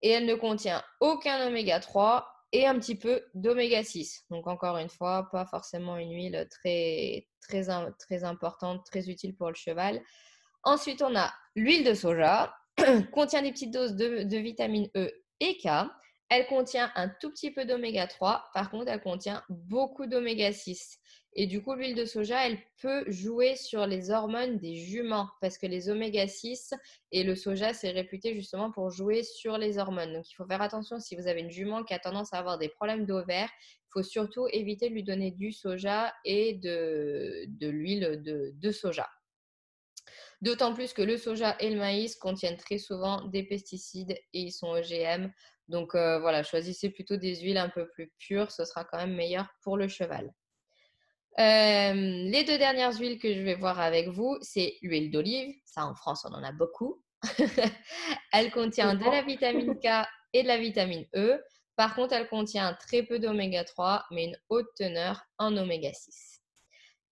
et 0.00 0.10
elle 0.10 0.24
ne 0.24 0.36
contient 0.36 0.82
aucun 1.00 1.46
oméga 1.46 1.80
3 1.80 2.26
et 2.52 2.66
un 2.66 2.78
petit 2.78 2.94
peu 2.94 3.22
d'oméga 3.34 3.84
6. 3.84 4.24
Donc 4.30 4.46
encore 4.46 4.78
une 4.78 4.88
fois, 4.88 5.28
pas 5.30 5.44
forcément 5.44 5.98
une 5.98 6.14
huile 6.14 6.48
très 6.50 7.26
importante, 8.24 8.86
très 8.86 9.10
utile 9.10 9.36
pour 9.36 9.48
le 9.48 9.54
cheval. 9.54 10.00
Ensuite, 10.66 11.00
on 11.00 11.14
a 11.14 11.32
l'huile 11.54 11.84
de 11.84 11.94
soja, 11.94 12.52
contient 13.12 13.40
des 13.40 13.52
petites 13.52 13.70
doses 13.70 13.94
de, 13.94 14.36
vitamine 14.36 14.90
E 14.96 15.12
et 15.38 15.58
K. 15.58 15.68
Elle 16.28 16.48
contient 16.48 16.90
un 16.96 17.08
tout 17.08 17.30
petit 17.30 17.52
peu 17.52 17.64
d'oméga 17.64 18.08
3, 18.08 18.50
par 18.52 18.72
contre, 18.72 18.90
elle 18.90 19.00
contient 19.00 19.44
beaucoup 19.48 20.06
d'oméga 20.06 20.52
6. 20.52 20.98
Et 21.34 21.46
du 21.46 21.62
coup, 21.62 21.74
l'huile 21.74 21.94
de 21.94 22.04
soja, 22.04 22.48
elle 22.48 22.58
peut 22.82 23.04
jouer 23.06 23.54
sur 23.54 23.86
les 23.86 24.10
hormones 24.10 24.58
des 24.58 24.74
juments 24.74 25.28
parce 25.40 25.56
que 25.56 25.68
les 25.68 25.88
oméga 25.88 26.26
6 26.26 26.74
et 27.12 27.22
le 27.22 27.36
soja, 27.36 27.72
c'est 27.72 27.90
réputé 27.90 28.34
justement 28.34 28.72
pour 28.72 28.90
jouer 28.90 29.22
sur 29.22 29.58
les 29.58 29.78
hormones. 29.78 30.14
Donc, 30.14 30.28
il 30.28 30.34
faut 30.34 30.46
faire 30.46 30.62
attention 30.62 30.98
si 30.98 31.14
vous 31.14 31.28
avez 31.28 31.42
une 31.42 31.50
jument 31.52 31.84
qui 31.84 31.94
a 31.94 32.00
tendance 32.00 32.32
à 32.34 32.38
avoir 32.38 32.58
des 32.58 32.70
problèmes 32.70 33.06
d'ovaire. 33.06 33.50
Il 33.84 33.90
faut 33.92 34.02
surtout 34.02 34.48
éviter 34.50 34.88
de 34.88 34.94
lui 34.94 35.04
donner 35.04 35.30
du 35.30 35.52
soja 35.52 36.12
et 36.24 36.54
de, 36.54 37.46
l'huile 37.60 38.20
de 38.24 38.70
soja. 38.72 39.06
D'autant 40.42 40.74
plus 40.74 40.92
que 40.92 41.02
le 41.02 41.16
soja 41.16 41.56
et 41.60 41.70
le 41.70 41.78
maïs 41.78 42.16
contiennent 42.16 42.56
très 42.56 42.78
souvent 42.78 43.24
des 43.28 43.42
pesticides 43.42 44.12
et 44.12 44.40
ils 44.40 44.52
sont 44.52 44.68
OGM. 44.68 45.30
Donc 45.68 45.94
euh, 45.94 46.20
voilà, 46.20 46.42
choisissez 46.42 46.90
plutôt 46.90 47.16
des 47.16 47.36
huiles 47.40 47.58
un 47.58 47.68
peu 47.68 47.88
plus 47.88 48.12
pures, 48.18 48.50
ce 48.50 48.64
sera 48.64 48.84
quand 48.84 48.98
même 48.98 49.14
meilleur 49.14 49.48
pour 49.62 49.76
le 49.76 49.88
cheval. 49.88 50.30
Euh, 51.38 51.92
les 51.92 52.44
deux 52.44 52.56
dernières 52.56 52.96
huiles 52.98 53.18
que 53.18 53.34
je 53.34 53.40
vais 53.40 53.56
voir 53.56 53.78
avec 53.78 54.08
vous, 54.08 54.38
c'est 54.40 54.76
l'huile 54.80 55.10
d'olive. 55.10 55.54
Ça, 55.64 55.84
en 55.84 55.94
France, 55.94 56.26
on 56.28 56.32
en 56.32 56.42
a 56.42 56.52
beaucoup. 56.52 57.02
elle 58.32 58.50
contient 58.50 58.94
de 58.94 59.04
la 59.04 59.22
vitamine 59.22 59.78
K 59.78 60.06
et 60.32 60.42
de 60.42 60.48
la 60.48 60.58
vitamine 60.58 61.06
E. 61.14 61.42
Par 61.76 61.94
contre, 61.94 62.14
elle 62.14 62.28
contient 62.28 62.74
très 62.74 63.02
peu 63.02 63.18
d'oméga 63.18 63.64
3, 63.64 64.06
mais 64.10 64.26
une 64.26 64.38
haute 64.48 64.68
teneur 64.76 65.20
en 65.38 65.54
oméga 65.56 65.92
6. 65.92 66.40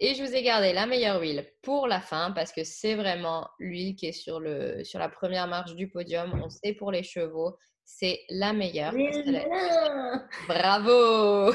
Et 0.01 0.15
je 0.15 0.25
vous 0.25 0.35
ai 0.35 0.43
gardé 0.43 0.73
la 0.73 0.87
meilleure 0.87 1.21
huile 1.21 1.47
pour 1.63 1.87
la 1.87 2.01
fin 2.01 2.33
parce 2.33 2.53
que 2.53 2.65
c'est 2.65 2.97
vraiment 2.97 3.49
l'huile 3.61 3.95
qui 3.95 4.07
est 4.07 4.13
sur, 4.13 4.41
le, 4.41 4.83
sur 4.83 4.99
la 4.99 5.09
première 5.09 5.47
marche 5.47 5.77
du 5.77 5.89
podium. 5.89 6.41
On 6.45 6.51
sait 6.51 6.75
pour 6.75 6.91
les 6.91 7.05
chevaux, 7.05 7.57
c'est 7.85 8.21
la 8.29 8.53
meilleure. 8.53 8.93
Bravo 10.49 11.55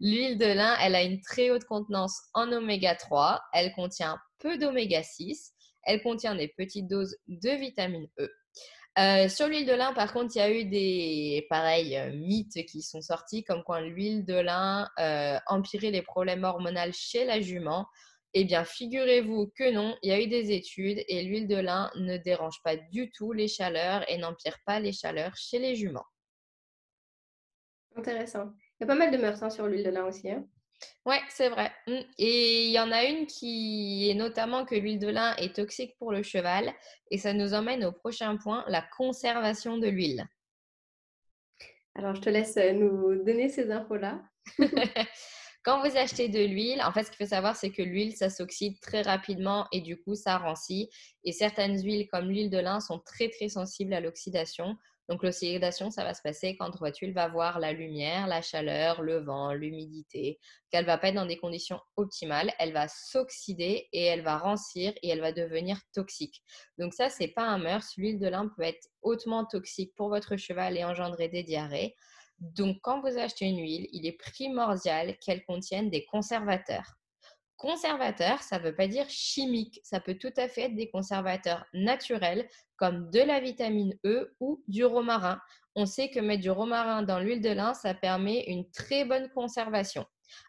L'huile 0.00 0.38
de 0.38 0.46
lin, 0.46 0.76
elle 0.80 0.94
a 0.96 1.02
une 1.02 1.20
très 1.20 1.50
haute 1.50 1.64
contenance 1.64 2.18
en 2.34 2.50
oméga 2.50 2.96
3. 2.96 3.40
Elle 3.52 3.72
contient 3.74 4.18
peu 4.40 4.58
d'oméga 4.58 5.02
6. 5.02 5.52
Elle 5.84 6.02
contient 6.02 6.34
des 6.34 6.48
petites 6.48 6.88
doses 6.88 7.16
de 7.28 7.50
vitamine 7.50 8.08
E. 8.18 8.28
Euh, 8.98 9.26
sur 9.28 9.48
l'huile 9.48 9.66
de 9.66 9.72
lin, 9.72 9.94
par 9.94 10.12
contre, 10.12 10.36
il 10.36 10.38
y 10.38 10.42
a 10.42 10.50
eu 10.50 10.64
des 10.66 11.46
pareils 11.48 11.96
euh, 11.96 12.12
mythes 12.12 12.66
qui 12.66 12.82
sont 12.82 13.00
sortis, 13.00 13.42
comme 13.42 13.62
quoi 13.64 13.80
l'huile 13.80 14.24
de 14.26 14.34
lin 14.34 14.90
euh, 14.98 15.38
empirait 15.46 15.90
les 15.90 16.02
problèmes 16.02 16.44
hormonaux 16.44 16.92
chez 16.92 17.24
la 17.24 17.40
jument. 17.40 17.86
Eh 18.34 18.44
bien, 18.44 18.64
figurez-vous 18.64 19.50
que 19.56 19.72
non, 19.72 19.96
il 20.02 20.10
y 20.10 20.12
a 20.12 20.20
eu 20.20 20.26
des 20.26 20.52
études 20.52 21.02
et 21.08 21.22
l'huile 21.22 21.48
de 21.48 21.56
lin 21.56 21.90
ne 21.96 22.18
dérange 22.18 22.62
pas 22.62 22.76
du 22.76 23.10
tout 23.10 23.32
les 23.32 23.48
chaleurs 23.48 24.04
et 24.10 24.18
n'empire 24.18 24.58
pas 24.66 24.78
les 24.78 24.92
chaleurs 24.92 25.36
chez 25.36 25.58
les 25.58 25.74
juments. 25.74 26.06
Intéressant. 27.96 28.52
Il 28.78 28.82
y 28.82 28.84
a 28.84 28.86
pas 28.86 28.94
mal 28.94 29.10
de 29.10 29.18
mœurs 29.18 29.42
hein, 29.42 29.50
sur 29.50 29.66
l'huile 29.66 29.84
de 29.84 29.90
lin 29.90 30.04
aussi. 30.04 30.30
Hein. 30.30 30.46
Ouais, 31.04 31.20
c'est 31.28 31.48
vrai. 31.48 31.72
Mmh. 31.86 32.00
Et 32.18 32.66
il 32.66 32.70
y 32.72 32.78
en 32.78 32.92
a 32.92 33.04
une 33.04 33.26
qui 33.26 34.08
est 34.10 34.14
notamment 34.14 34.64
que 34.64 34.74
l'huile 34.74 34.98
de 34.98 35.08
lin 35.08 35.34
est 35.36 35.56
toxique 35.56 35.96
pour 35.98 36.12
le 36.12 36.22
cheval. 36.22 36.72
Et 37.10 37.18
ça 37.18 37.32
nous 37.32 37.54
emmène 37.54 37.84
au 37.84 37.92
prochain 37.92 38.36
point, 38.36 38.64
la 38.68 38.82
conservation 38.82 39.78
de 39.78 39.88
l'huile. 39.88 40.26
Alors, 41.94 42.14
je 42.14 42.20
te 42.20 42.30
laisse 42.30 42.56
euh, 42.56 42.72
nous 42.72 43.22
donner 43.24 43.48
ces 43.48 43.70
infos-là. 43.70 44.22
Quand 45.64 45.80
vous 45.80 45.96
achetez 45.96 46.28
de 46.28 46.40
l'huile, 46.40 46.82
en 46.82 46.90
fait, 46.90 47.04
ce 47.04 47.10
qu'il 47.10 47.24
faut 47.24 47.30
savoir, 47.30 47.54
c'est 47.54 47.70
que 47.70 47.82
l'huile, 47.82 48.16
ça 48.16 48.30
s'oxyde 48.30 48.80
très 48.80 49.02
rapidement 49.02 49.68
et 49.70 49.80
du 49.80 50.00
coup, 50.00 50.16
ça 50.16 50.38
rancit. 50.38 50.90
Et 51.22 51.30
certaines 51.30 51.80
huiles, 51.80 52.08
comme 52.08 52.28
l'huile 52.28 52.50
de 52.50 52.58
lin, 52.58 52.80
sont 52.80 52.98
très, 52.98 53.28
très 53.28 53.48
sensibles 53.48 53.94
à 53.94 54.00
l'oxydation. 54.00 54.76
Donc 55.08 55.22
l'oxydation, 55.22 55.90
ça 55.90 56.04
va 56.04 56.14
se 56.14 56.22
passer 56.22 56.56
quand 56.56 56.70
votre 56.78 56.90
tuile 56.90 57.12
va 57.12 57.28
voir 57.28 57.58
la 57.58 57.72
lumière, 57.72 58.26
la 58.26 58.40
chaleur, 58.40 59.02
le 59.02 59.18
vent, 59.18 59.52
l'humidité, 59.52 60.38
qu'elle 60.70 60.86
va 60.86 60.98
pas 60.98 61.08
être 61.08 61.16
dans 61.16 61.26
des 61.26 61.38
conditions 61.38 61.80
optimales, 61.96 62.52
elle 62.58 62.72
va 62.72 62.86
s'oxyder 62.88 63.88
et 63.92 64.04
elle 64.04 64.22
va 64.22 64.38
rancir 64.38 64.92
et 65.02 65.08
elle 65.08 65.20
va 65.20 65.32
devenir 65.32 65.78
toxique. 65.92 66.42
Donc 66.78 66.94
ça, 66.94 67.10
c'est 67.10 67.28
pas 67.28 67.44
un 67.44 67.58
mœurs. 67.58 67.92
L'huile 67.96 68.18
de 68.18 68.28
lin 68.28 68.50
peut 68.56 68.62
être 68.62 68.88
hautement 69.02 69.44
toxique 69.44 69.92
pour 69.96 70.08
votre 70.08 70.36
cheval 70.36 70.76
et 70.76 70.84
engendrer 70.84 71.28
des 71.28 71.42
diarrhées. 71.42 71.94
Donc, 72.38 72.78
quand 72.82 73.00
vous 73.00 73.18
achetez 73.18 73.44
une 73.46 73.60
huile, 73.60 73.88
il 73.92 74.04
est 74.04 74.18
primordial 74.18 75.16
qu'elle 75.18 75.44
contienne 75.44 75.90
des 75.90 76.04
conservateurs. 76.06 76.96
Conservateur, 77.62 78.42
ça 78.42 78.58
ne 78.58 78.64
veut 78.64 78.74
pas 78.74 78.88
dire 78.88 79.08
chimique, 79.08 79.78
ça 79.84 80.00
peut 80.00 80.16
tout 80.16 80.32
à 80.36 80.48
fait 80.48 80.62
être 80.62 80.74
des 80.74 80.90
conservateurs 80.90 81.64
naturels 81.72 82.48
comme 82.74 83.08
de 83.10 83.20
la 83.20 83.38
vitamine 83.38 83.96
E 84.04 84.34
ou 84.40 84.64
du 84.66 84.84
romarin. 84.84 85.40
On 85.76 85.86
sait 85.86 86.10
que 86.10 86.18
mettre 86.18 86.42
du 86.42 86.50
romarin 86.50 87.02
dans 87.04 87.20
l'huile 87.20 87.40
de 87.40 87.50
lin, 87.50 87.72
ça 87.72 87.94
permet 87.94 88.46
une 88.48 88.68
très 88.72 89.04
bonne 89.04 89.28
conservation. 89.28 90.04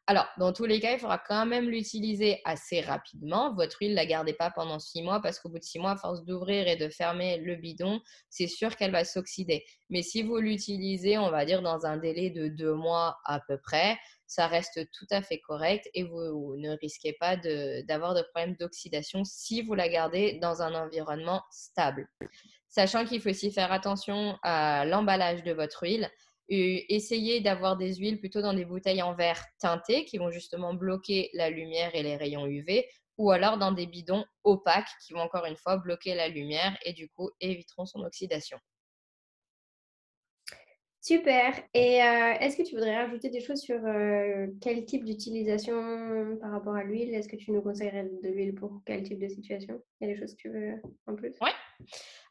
Alors, 0.08 0.26
dans 0.38 0.52
tous 0.52 0.66
les 0.66 0.80
cas, 0.80 0.94
il 0.94 1.00
faudra 1.00 1.18
quand 1.18 1.46
même 1.46 1.70
l'utiliser 1.70 2.42
assez 2.46 2.82
rapidement. 2.82 3.54
Votre 3.54 3.78
huile, 3.80 3.92
ne 3.92 3.96
la 3.96 4.06
gardez 4.06 4.34
pas 4.34 4.52
pendant 4.52 4.80
six 4.80 5.02
mois 5.02 5.22
parce 5.22 5.40
qu'au 5.40 5.50
bout 5.50 5.60
de 5.60 5.64
six 5.64 5.80
mois, 5.80 5.92
à 5.92 5.98
force 5.98 6.26
d'ouvrir 6.26 6.68
et 6.68 6.76
de 6.76 6.90
fermer 6.90 7.38
le 7.38 7.56
bidon, 7.56 8.02
c'est 8.30 8.48
sûr 8.48 8.76
qu'elle 8.76 8.92
va 8.92 9.06
s'oxyder. 9.06 9.64
Mais 9.90 10.02
si 10.02 10.24
vous 10.24 10.38
l'utilisez, 10.38 11.18
on 11.18 11.32
va 11.32 11.46
dire 11.46 11.62
dans 11.62 11.86
un 11.86 11.98
délai 11.98 12.30
de 12.30 12.48
deux 12.48 12.74
mois 12.74 13.18
à 13.26 13.40
peu 13.48 13.58
près, 13.58 13.98
ça 14.28 14.48
reste 14.48 14.80
tout 14.92 15.08
à 15.12 15.22
fait 15.22 15.40
correct 15.40 15.88
et 15.94 16.04
vous, 16.04 16.56
ne 16.58 16.72
risquez 16.78 17.14
pas 17.14 17.38
d'avoir 17.38 18.14
de, 18.14 18.20
de 18.20 18.26
problèmes 18.34 18.56
d'oxydation 18.56 19.24
si 19.24 19.62
vous 19.62 19.76
la 19.76 19.88
gardez 19.90 20.40
dans 20.42 20.62
un 20.62 20.74
environnement 20.74 21.44
stable. 21.52 22.10
Sachant 22.68 23.06
qu'il 23.06 23.22
faut 23.22 23.30
aussi 23.30 23.52
faire 23.52 23.72
attention 23.72 24.40
à 24.42 24.86
l'emballage 24.86 25.44
de 25.44 25.52
votre 25.52 25.84
huile 25.84 26.10
essayez 26.50 27.42
d'avoir 27.42 27.78
des 27.78 27.96
huiles 27.96 28.20
plutôt 28.20 28.42
dans 28.42 28.54
des 28.54 28.66
bouteilles 28.66 29.02
en 29.02 29.16
verre 29.16 29.44
teintées 29.60 30.06
qui 30.06 30.18
vont 30.18 30.32
justement 30.32 30.74
bloquer 30.74 31.30
la 31.34 31.50
lumière 31.50 31.96
et 31.96 32.04
les 32.04 32.16
rayons 32.18 32.46
UV 32.46 32.86
ou 33.18 33.32
alors 33.32 33.58
dans 33.58 33.72
des 33.72 33.86
bidons 33.88 34.26
opaques 34.44 34.90
qui 35.06 35.14
vont 35.14 35.22
encore 35.22 35.46
une 35.46 35.58
fois 35.58 35.78
bloquer 35.78 36.16
la 36.16 36.28
lumière 36.28 36.78
et 36.86 36.94
du 36.94 37.10
coup 37.10 37.30
éviteront 37.40 37.86
son 37.86 38.02
oxydation. 38.04 38.58
Super. 41.04 41.62
Et 41.74 42.02
euh, 42.02 42.34
est-ce 42.40 42.56
que 42.56 42.64
tu 42.64 42.76
voudrais 42.76 42.96
rajouter 42.96 43.30
des 43.30 43.42
choses 43.42 43.60
sur 43.60 43.76
euh, 43.86 44.48
quel 44.62 44.86
type 44.86 45.04
d'utilisation 45.04 46.38
par 46.40 46.52
rapport 46.52 46.76
à 46.76 46.84
l'huile? 46.86 47.14
Est-ce 47.14 47.28
que 47.28 47.36
tu 47.36 47.52
nous 47.52 47.62
conseillerais 47.62 48.10
de 48.24 48.30
l'huile 48.30 48.56
pour 48.56 48.82
quel 48.86 49.04
type 49.04 49.20
de 49.20 49.28
situation? 49.28 49.84
Il 50.00 50.08
y 50.08 50.12
a 50.12 50.14
des 50.14 50.20
choses 50.20 50.34
que 50.34 50.42
tu 50.42 50.50
veux 50.50 50.82
en 51.06 51.16
plus? 51.16 51.36
Oui. 51.42 51.50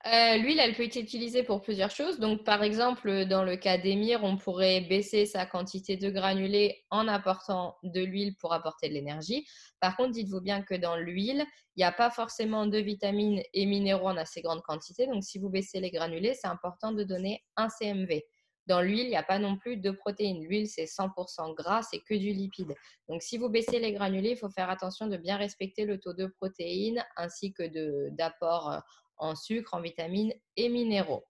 Euh, 0.04 0.36
l'huile, 0.36 0.58
elle 0.58 0.74
peut 0.74 0.82
être 0.82 0.96
utilisée 0.96 1.44
pour 1.44 1.62
plusieurs 1.62 1.90
choses. 1.90 2.18
Donc, 2.18 2.42
par 2.42 2.64
exemple, 2.64 3.24
dans 3.26 3.44
le 3.44 3.56
cas 3.56 3.78
d'émir, 3.78 4.24
on 4.24 4.36
pourrait 4.36 4.80
baisser 4.80 5.26
sa 5.26 5.46
quantité 5.46 5.96
de 5.96 6.10
granulés 6.10 6.84
en 6.90 7.06
apportant 7.06 7.76
de 7.84 8.00
l'huile 8.00 8.34
pour 8.36 8.52
apporter 8.52 8.88
de 8.88 8.94
l'énergie. 8.94 9.46
Par 9.78 9.96
contre, 9.96 10.10
dites-vous 10.10 10.40
bien 10.40 10.62
que 10.62 10.74
dans 10.74 10.96
l'huile, 10.96 11.44
il 11.76 11.80
n'y 11.80 11.84
a 11.84 11.92
pas 11.92 12.10
forcément 12.10 12.66
de 12.66 12.78
vitamines 12.78 13.42
et 13.54 13.64
minéraux 13.64 14.08
en 14.08 14.16
assez 14.16 14.42
grande 14.42 14.62
quantité. 14.62 15.06
Donc, 15.06 15.22
si 15.22 15.38
vous 15.38 15.50
baissez 15.50 15.78
les 15.78 15.92
granulés, 15.92 16.34
c'est 16.34 16.48
important 16.48 16.90
de 16.90 17.04
donner 17.04 17.44
un 17.56 17.68
CMV. 17.68 18.24
Dans 18.66 18.80
l'huile, 18.80 19.06
il 19.06 19.10
n'y 19.10 19.16
a 19.16 19.24
pas 19.24 19.38
non 19.38 19.56
plus 19.56 19.76
de 19.76 19.90
protéines. 19.90 20.44
L'huile, 20.44 20.68
c'est 20.68 20.84
100% 20.84 21.54
gras, 21.54 21.82
c'est 21.82 21.98
que 21.98 22.14
du 22.14 22.32
lipide. 22.32 22.74
Donc, 23.08 23.22
si 23.22 23.36
vous 23.36 23.48
baissez 23.48 23.80
les 23.80 23.92
granulés, 23.92 24.30
il 24.30 24.36
faut 24.36 24.50
faire 24.50 24.70
attention 24.70 25.06
de 25.06 25.16
bien 25.16 25.36
respecter 25.36 25.84
le 25.84 25.98
taux 25.98 26.12
de 26.12 26.26
protéines 26.26 27.04
ainsi 27.16 27.52
que 27.52 28.08
d'apport 28.10 28.70
euh, 28.70 28.78
en 29.22 29.34
sucre, 29.34 29.74
en 29.74 29.80
vitamines 29.80 30.34
et 30.56 30.68
minéraux. 30.68 31.24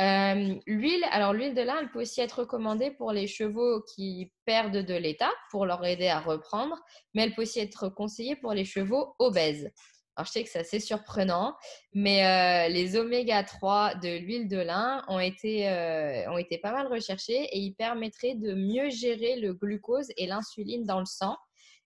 Euh, 0.00 0.54
l'huile, 0.66 1.04
alors 1.10 1.32
l'huile 1.34 1.54
de 1.54 1.60
lin, 1.60 1.76
elle 1.80 1.90
peut 1.90 2.00
aussi 2.00 2.20
être 2.22 2.40
recommandée 2.40 2.90
pour 2.92 3.12
les 3.12 3.26
chevaux 3.26 3.82
qui 3.94 4.32
perdent 4.46 4.78
de 4.78 4.94
l'état 4.94 5.30
pour 5.50 5.66
leur 5.66 5.84
aider 5.84 6.08
à 6.08 6.20
reprendre, 6.20 6.78
mais 7.14 7.22
elle 7.22 7.34
peut 7.34 7.42
aussi 7.42 7.60
être 7.60 7.88
conseillée 7.88 8.36
pour 8.36 8.54
les 8.54 8.64
chevaux 8.64 9.14
obèses. 9.18 9.70
Alors, 10.16 10.26
je 10.26 10.32
sais 10.32 10.44
que 10.44 10.50
c'est 10.50 10.58
assez 10.58 10.80
surprenant, 10.80 11.56
mais 11.94 12.26
euh, 12.26 12.68
les 12.68 12.96
oméga 12.96 13.44
3 13.44 13.94
de 13.96 14.18
l'huile 14.18 14.46
de 14.46 14.58
lin 14.58 15.02
ont 15.08 15.18
été, 15.18 15.68
euh, 15.68 16.30
ont 16.30 16.36
été 16.36 16.58
pas 16.58 16.72
mal 16.72 16.86
recherchés 16.86 17.44
et 17.44 17.58
ils 17.58 17.74
permettraient 17.74 18.34
de 18.34 18.52
mieux 18.52 18.90
gérer 18.90 19.36
le 19.36 19.54
glucose 19.54 20.08
et 20.18 20.26
l'insuline 20.26 20.84
dans 20.84 21.00
le 21.00 21.06
sang. 21.06 21.36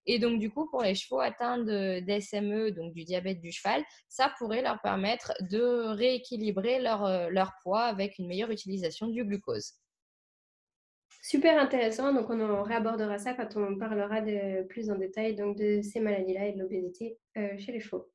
Et 0.06 0.18
donc, 0.18 0.38
du 0.38 0.50
coup, 0.50 0.68
pour 0.70 0.82
les 0.82 0.94
chevaux 0.94 1.20
atteints 1.20 1.58
d'SME, 1.58 2.70
donc 2.70 2.92
du 2.92 3.04
diabète 3.04 3.40
du 3.40 3.52
cheval, 3.52 3.82
ça 4.08 4.32
pourrait 4.38 4.62
leur 4.62 4.80
permettre 4.80 5.32
de 5.50 5.94
rééquilibrer 5.94 6.80
leur, 6.80 7.04
euh, 7.04 7.28
leur 7.30 7.52
poids 7.62 7.82
avec 7.82 8.18
une 8.18 8.28
meilleure 8.28 8.50
utilisation 8.50 9.08
du 9.08 9.24
glucose. 9.24 9.72
Super 11.22 11.60
intéressant. 11.60 12.12
Donc, 12.12 12.30
on 12.30 12.40
en 12.40 12.62
réabordera 12.62 13.18
ça 13.18 13.34
quand 13.34 13.56
on 13.56 13.76
parlera 13.76 14.20
de 14.20 14.62
plus 14.68 14.90
en 14.90 14.96
détail 14.96 15.34
donc, 15.34 15.56
de 15.56 15.82
ces 15.82 15.98
maladies-là 15.98 16.46
et 16.46 16.52
de 16.52 16.60
l'obésité 16.60 17.18
chez 17.34 17.72
les 17.72 17.80
chevaux. 17.80 18.08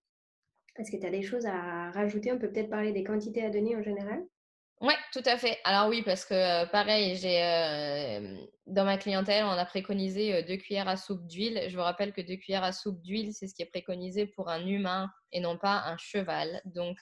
Est-ce 0.77 0.91
que 0.91 0.98
tu 0.98 1.05
as 1.05 1.12
des 1.12 1.21
choses 1.21 1.45
à 1.45 1.91
rajouter? 1.91 2.31
On 2.31 2.39
peut 2.39 2.50
peut-être 2.50 2.69
parler 2.69 2.93
des 2.93 3.03
quantités 3.03 3.43
à 3.43 3.50
donner 3.50 3.75
en 3.75 3.83
général? 3.83 4.24
Oui, 4.81 4.93
tout 5.13 5.21
à 5.25 5.38
fait. 5.38 5.59
Alors 5.63 5.89
oui, 5.89 6.01
parce 6.01 6.25
que 6.25 6.65
pareil, 6.71 7.15
j'ai 7.15 7.39
dans 8.65 8.83
ma 8.83 8.97
clientèle, 8.97 9.43
on 9.43 9.51
a 9.51 9.65
préconisé 9.65 10.41
deux 10.41 10.57
cuillères 10.57 10.88
à 10.88 10.97
soupe 10.97 11.27
d'huile. 11.27 11.65
Je 11.67 11.77
vous 11.77 11.83
rappelle 11.83 12.13
que 12.13 12.21
deux 12.21 12.38
cuillères 12.38 12.63
à 12.63 12.71
soupe 12.71 13.00
d'huile, 13.03 13.31
c'est 13.31 13.45
ce 13.47 13.53
qui 13.53 13.61
est 13.61 13.67
préconisé 13.67 14.25
pour 14.25 14.50
un 14.50 14.65
humain 14.65 15.07
et 15.31 15.39
non 15.39 15.55
pas 15.55 15.83
un 15.85 15.97
cheval. 15.97 16.61
Donc 16.65 16.97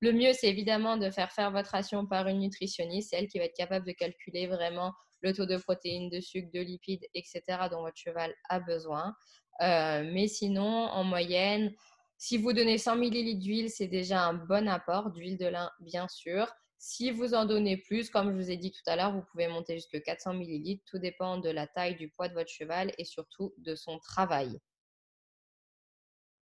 le 0.00 0.12
mieux, 0.12 0.34
c'est 0.34 0.48
évidemment 0.48 0.98
de 0.98 1.08
faire 1.08 1.32
faire 1.32 1.50
votre 1.50 1.70
ration 1.70 2.06
par 2.06 2.28
une 2.28 2.40
nutritionniste, 2.40 3.10
celle 3.10 3.26
qui 3.28 3.38
va 3.38 3.46
être 3.46 3.56
capable 3.56 3.86
de 3.86 3.92
calculer 3.92 4.46
vraiment 4.46 4.92
le 5.22 5.32
taux 5.32 5.46
de 5.46 5.56
protéines, 5.56 6.10
de 6.10 6.20
sucre, 6.20 6.50
de 6.52 6.60
lipides, 6.60 7.06
etc. 7.14 7.42
dont 7.70 7.80
votre 7.80 7.96
cheval 7.96 8.34
a 8.50 8.60
besoin. 8.60 9.14
mais 9.60 10.28
sinon, 10.28 10.68
en 10.68 11.04
moyenne, 11.04 11.72
si 12.18 12.36
vous 12.36 12.52
donnez 12.52 12.76
100 12.76 12.96
ml 12.96 13.38
d'huile, 13.38 13.70
c'est 13.70 13.86
déjà 13.86 14.24
un 14.24 14.34
bon 14.34 14.68
apport 14.68 15.10
d'huile 15.10 15.38
de 15.38 15.46
lin, 15.46 15.70
bien 15.80 16.06
sûr. 16.08 16.46
Si 16.78 17.10
vous 17.10 17.34
en 17.34 17.44
donnez 17.44 17.76
plus, 17.76 18.08
comme 18.08 18.30
je 18.30 18.36
vous 18.36 18.50
ai 18.50 18.56
dit 18.56 18.70
tout 18.70 18.82
à 18.86 18.96
l'heure, 18.96 19.12
vous 19.12 19.24
pouvez 19.32 19.48
monter 19.48 19.74
jusqu'à 19.74 20.00
400 20.00 20.34
ml. 20.34 20.80
Tout 20.86 20.98
dépend 20.98 21.38
de 21.38 21.50
la 21.50 21.66
taille, 21.66 21.96
du 21.96 22.08
poids 22.08 22.28
de 22.28 22.34
votre 22.34 22.50
cheval 22.50 22.92
et 22.98 23.04
surtout 23.04 23.52
de 23.58 23.74
son 23.74 23.98
travail. 23.98 24.60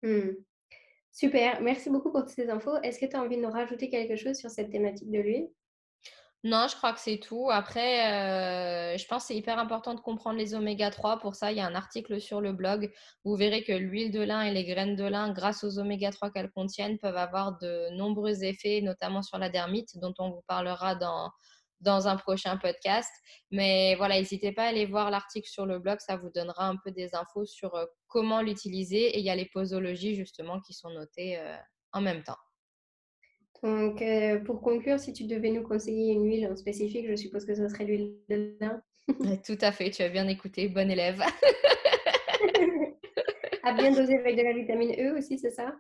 Hmm. 0.03 0.33
Super, 1.11 1.63
merci 1.63 1.89
beaucoup 1.89 2.13
pour 2.13 2.21
toutes 2.21 2.35
ces 2.35 2.51
infos. 2.51 2.77
Est-ce 2.83 2.99
que 2.99 3.07
tu 3.07 3.17
as 3.17 3.23
envie 3.23 3.37
de 3.39 3.43
nous 3.43 3.51
rajouter 3.51 3.89
quelque 3.89 4.17
chose 4.17 4.37
sur 4.37 4.51
cette 4.51 4.71
thématique 4.71 5.11
de 5.11 5.21
l'huile? 5.21 5.49
Non, 6.45 6.69
je 6.69 6.77
crois 6.77 6.93
que 6.93 7.01
c'est 7.01 7.19
tout. 7.19 7.49
Après, 7.51 8.95
euh, 8.95 8.97
je 8.97 9.07
pense 9.07 9.23
que 9.23 9.29
c'est 9.29 9.37
hyper 9.37 9.59
important 9.59 9.95
de 9.95 10.01
comprendre 10.01 10.39
les 10.39 10.55
oméga 10.55 10.91
3. 10.91 11.19
Pour 11.19 11.35
ça, 11.35 11.51
il 11.51 11.59
y 11.59 11.61
a 11.61 11.67
un 11.67 11.75
article 11.75 12.21
sur 12.21 12.41
le 12.41 12.53
blog. 12.53 12.93
Vous 13.25 13.35
verrez 13.35 13.65
que 13.65 13.73
l'huile 13.73 14.13
de 14.13 14.21
lin 14.21 14.43
et 14.43 14.53
les 14.53 14.65
graines 14.65 14.95
de 14.95 15.05
lin, 15.05 15.33
grâce 15.33 15.65
aux 15.65 15.79
oméga 15.79 16.13
3 16.13 16.31
qu'elles 16.31 16.53
contiennent, 16.53 16.99
peuvent 16.99 17.17
avoir 17.17 17.59
de 17.59 17.89
nombreux 17.97 18.45
effets, 18.45 18.81
notamment 18.81 19.23
sur 19.23 19.39
la 19.39 19.49
dermite, 19.51 19.99
dont 19.99 20.15
on 20.19 20.31
vous 20.31 20.43
parlera 20.47 20.95
dans, 20.95 21.33
dans 21.81 22.07
un 22.07 22.17
prochain 22.17 22.57
podcast. 22.59 23.11
Mais 23.51 23.97
voilà, 23.97 24.17
n'hésitez 24.17 24.53
pas 24.53 24.65
à 24.65 24.69
aller 24.69 24.87
voir 24.87 25.11
l'article 25.11 25.49
sur 25.49 25.67
le 25.67 25.81
blog. 25.81 25.99
Ça 26.01 26.17
vous 26.17 26.31
donnera 26.31 26.69
un 26.69 26.77
peu 26.77 26.93
des 26.93 27.15
infos 27.17 27.47
sur 27.47 27.75
euh, 27.75 27.87
comment 28.07 28.41
l'utiliser. 28.41 29.17
Et 29.17 29.19
il 29.19 29.25
y 29.25 29.31
a 29.31 29.37
les 29.37 29.51
posologies, 29.53 30.15
justement, 30.15 30.61
qui 30.61 30.75
sont 30.75 30.91
notées 30.91 31.39
euh, 31.39 31.57
en 31.93 32.01
même 32.03 32.23
temps. 32.23 32.39
Donc, 33.63 34.03
euh, 34.03 34.41
pour 34.41 34.61
conclure, 34.61 34.99
si 34.99 35.13
tu 35.13 35.25
devais 35.25 35.51
nous 35.51 35.63
conseiller 35.63 36.13
une 36.13 36.27
huile 36.27 36.49
en 36.49 36.57
spécifique, 36.57 37.07
je 37.09 37.17
suppose 37.17 37.45
que 37.45 37.55
ce 37.55 37.69
serait 37.69 37.85
l'huile 37.85 38.17
de 38.29 38.57
lin. 38.61 38.83
Tout 39.47 39.59
à 39.61 39.73
fait, 39.73 39.91
tu 39.91 40.03
as 40.03 40.09
bien 40.09 40.29
écouté, 40.29 40.69
bonne 40.69 40.91
élève. 40.91 41.21
à 43.63 43.73
bien 43.73 43.91
doser 43.91 44.19
avec 44.19 44.37
de 44.37 44.43
la 44.43 44.53
vitamine 44.53 44.95
E 44.99 45.19
aussi, 45.19 45.39
c'est 45.39 45.51
ça? 45.51 45.75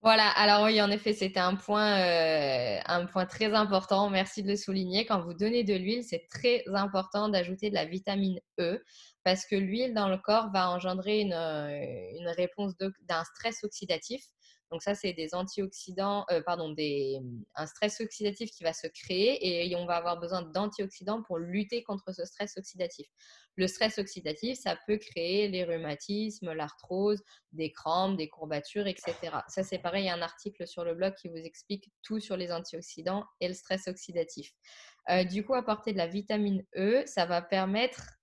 Voilà, 0.00 0.28
alors 0.30 0.66
oui, 0.66 0.80
en 0.80 0.92
effet, 0.92 1.12
c'était 1.12 1.40
un 1.40 1.56
point, 1.56 1.98
euh, 1.98 2.78
un 2.86 3.06
point 3.06 3.26
très 3.26 3.52
important. 3.52 4.08
Merci 4.10 4.44
de 4.44 4.48
le 4.48 4.56
souligner. 4.56 5.04
Quand 5.06 5.22
vous 5.22 5.34
donnez 5.34 5.64
de 5.64 5.74
l'huile, 5.74 6.04
c'est 6.04 6.28
très 6.30 6.62
important 6.72 7.28
d'ajouter 7.28 7.68
de 7.68 7.74
la 7.74 7.84
vitamine 7.84 8.38
E 8.60 8.80
parce 9.24 9.44
que 9.44 9.56
l'huile 9.56 9.94
dans 9.94 10.08
le 10.08 10.16
corps 10.16 10.52
va 10.52 10.70
engendrer 10.70 11.20
une, 11.20 11.32
euh, 11.32 12.16
une 12.16 12.28
réponse 12.28 12.74
d'un 12.78 13.24
stress 13.24 13.64
oxydatif. 13.64 14.22
Donc 14.70 14.82
ça, 14.82 14.94
c'est 14.94 15.12
des 15.12 15.34
antioxydants, 15.34 16.26
euh, 16.30 16.42
pardon, 16.44 16.70
des, 16.72 17.20
un 17.54 17.66
stress 17.66 18.00
oxydatif 18.00 18.50
qui 18.50 18.64
va 18.64 18.72
se 18.72 18.86
créer 18.86 19.66
et 19.68 19.76
on 19.76 19.86
va 19.86 19.96
avoir 19.96 20.20
besoin 20.20 20.42
d'antioxydants 20.42 21.22
pour 21.22 21.38
lutter 21.38 21.82
contre 21.82 22.12
ce 22.12 22.24
stress 22.24 22.56
oxydatif. 22.56 23.06
Le 23.56 23.66
stress 23.66 23.98
oxydatif, 23.98 24.58
ça 24.58 24.78
peut 24.86 24.98
créer 24.98 25.48
les 25.48 25.64
rhumatismes, 25.64 26.52
l'arthrose, 26.52 27.22
des 27.52 27.72
crampes, 27.72 28.16
des 28.16 28.28
courbatures, 28.28 28.86
etc. 28.86 29.14
Ça, 29.48 29.64
c'est 29.64 29.78
pareil, 29.78 30.04
il 30.04 30.06
y 30.06 30.10
a 30.10 30.14
un 30.14 30.22
article 30.22 30.66
sur 30.66 30.84
le 30.84 30.94
blog 30.94 31.14
qui 31.14 31.28
vous 31.28 31.36
explique 31.36 31.90
tout 32.02 32.20
sur 32.20 32.36
les 32.36 32.52
antioxydants 32.52 33.24
et 33.40 33.48
le 33.48 33.54
stress 33.54 33.88
oxydatif. 33.88 34.52
Euh, 35.10 35.24
du 35.24 35.44
coup, 35.44 35.54
apporter 35.54 35.92
de 35.92 35.98
la 35.98 36.06
vitamine 36.06 36.64
E, 36.76 37.02
ça 37.06 37.26
va 37.26 37.42
permettre 37.42 38.18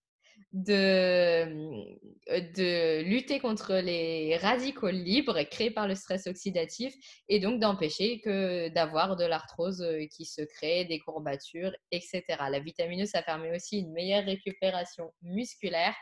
de, 0.53 0.73
euh, 0.73 1.95
de 2.27 3.03
lutter 3.03 3.39
contre 3.39 3.75
les 3.75 4.37
radicaux 4.37 4.89
libres 4.89 5.43
créés 5.43 5.69
par 5.69 5.87
le 5.87 5.93
stress 5.93 6.25
oxydatif 6.25 6.93
et 7.29 7.39
donc 7.39 7.59
d'empêcher 7.59 8.19
que 8.21 8.69
d'avoir 8.69 9.15
de 9.15 9.25
l'arthrose 9.25 9.81
euh, 9.81 10.05
qui 10.11 10.25
se 10.25 10.41
crée, 10.41 10.85
des 10.85 10.99
courbatures, 10.99 11.71
etc. 11.91 12.23
La 12.49 12.59
vitamine 12.59 13.03
E, 13.03 13.05
ça 13.05 13.21
permet 13.21 13.55
aussi 13.55 13.79
une 13.79 13.91
meilleure 13.91 14.25
récupération 14.25 15.13
musculaire. 15.21 15.93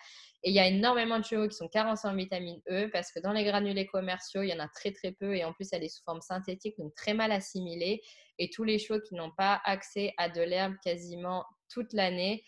Et 0.44 0.50
il 0.50 0.56
y 0.56 0.60
a 0.60 0.68
énormément 0.68 1.20
de 1.20 1.26
chevaux 1.26 1.48
qui 1.48 1.56
sont 1.56 1.70
carencés 1.70 2.08
en 2.08 2.16
vitamine 2.16 2.62
E 2.70 2.90
parce 2.92 3.12
que 3.12 3.20
dans 3.20 3.32
les 3.32 3.44
granulés 3.44 3.88
commerciaux, 3.88 4.44
il 4.44 4.50
y 4.50 4.54
en 4.54 4.60
a 4.60 4.68
très 4.68 4.92
très 4.92 5.12
peu 5.12 5.36
et 5.36 5.44
en 5.44 5.54
plus 5.54 5.70
elle 5.72 5.84
est 5.84 5.90
sous 5.90 6.04
forme 6.04 6.22
synthétique, 6.22 6.78
donc 6.78 6.94
très 6.96 7.14
mal 7.14 7.32
assimilée. 7.32 8.02
Et 8.40 8.50
tous 8.50 8.64
les 8.64 8.80
chevaux 8.80 9.00
qui 9.02 9.16
n'ont 9.16 9.32
pas 9.38 9.62
accès 9.66 10.14
à 10.18 10.30
de 10.30 10.42
l'herbe 10.42 10.76
quasiment 10.84 11.46
toute 11.70 11.94
l'année 11.94 12.44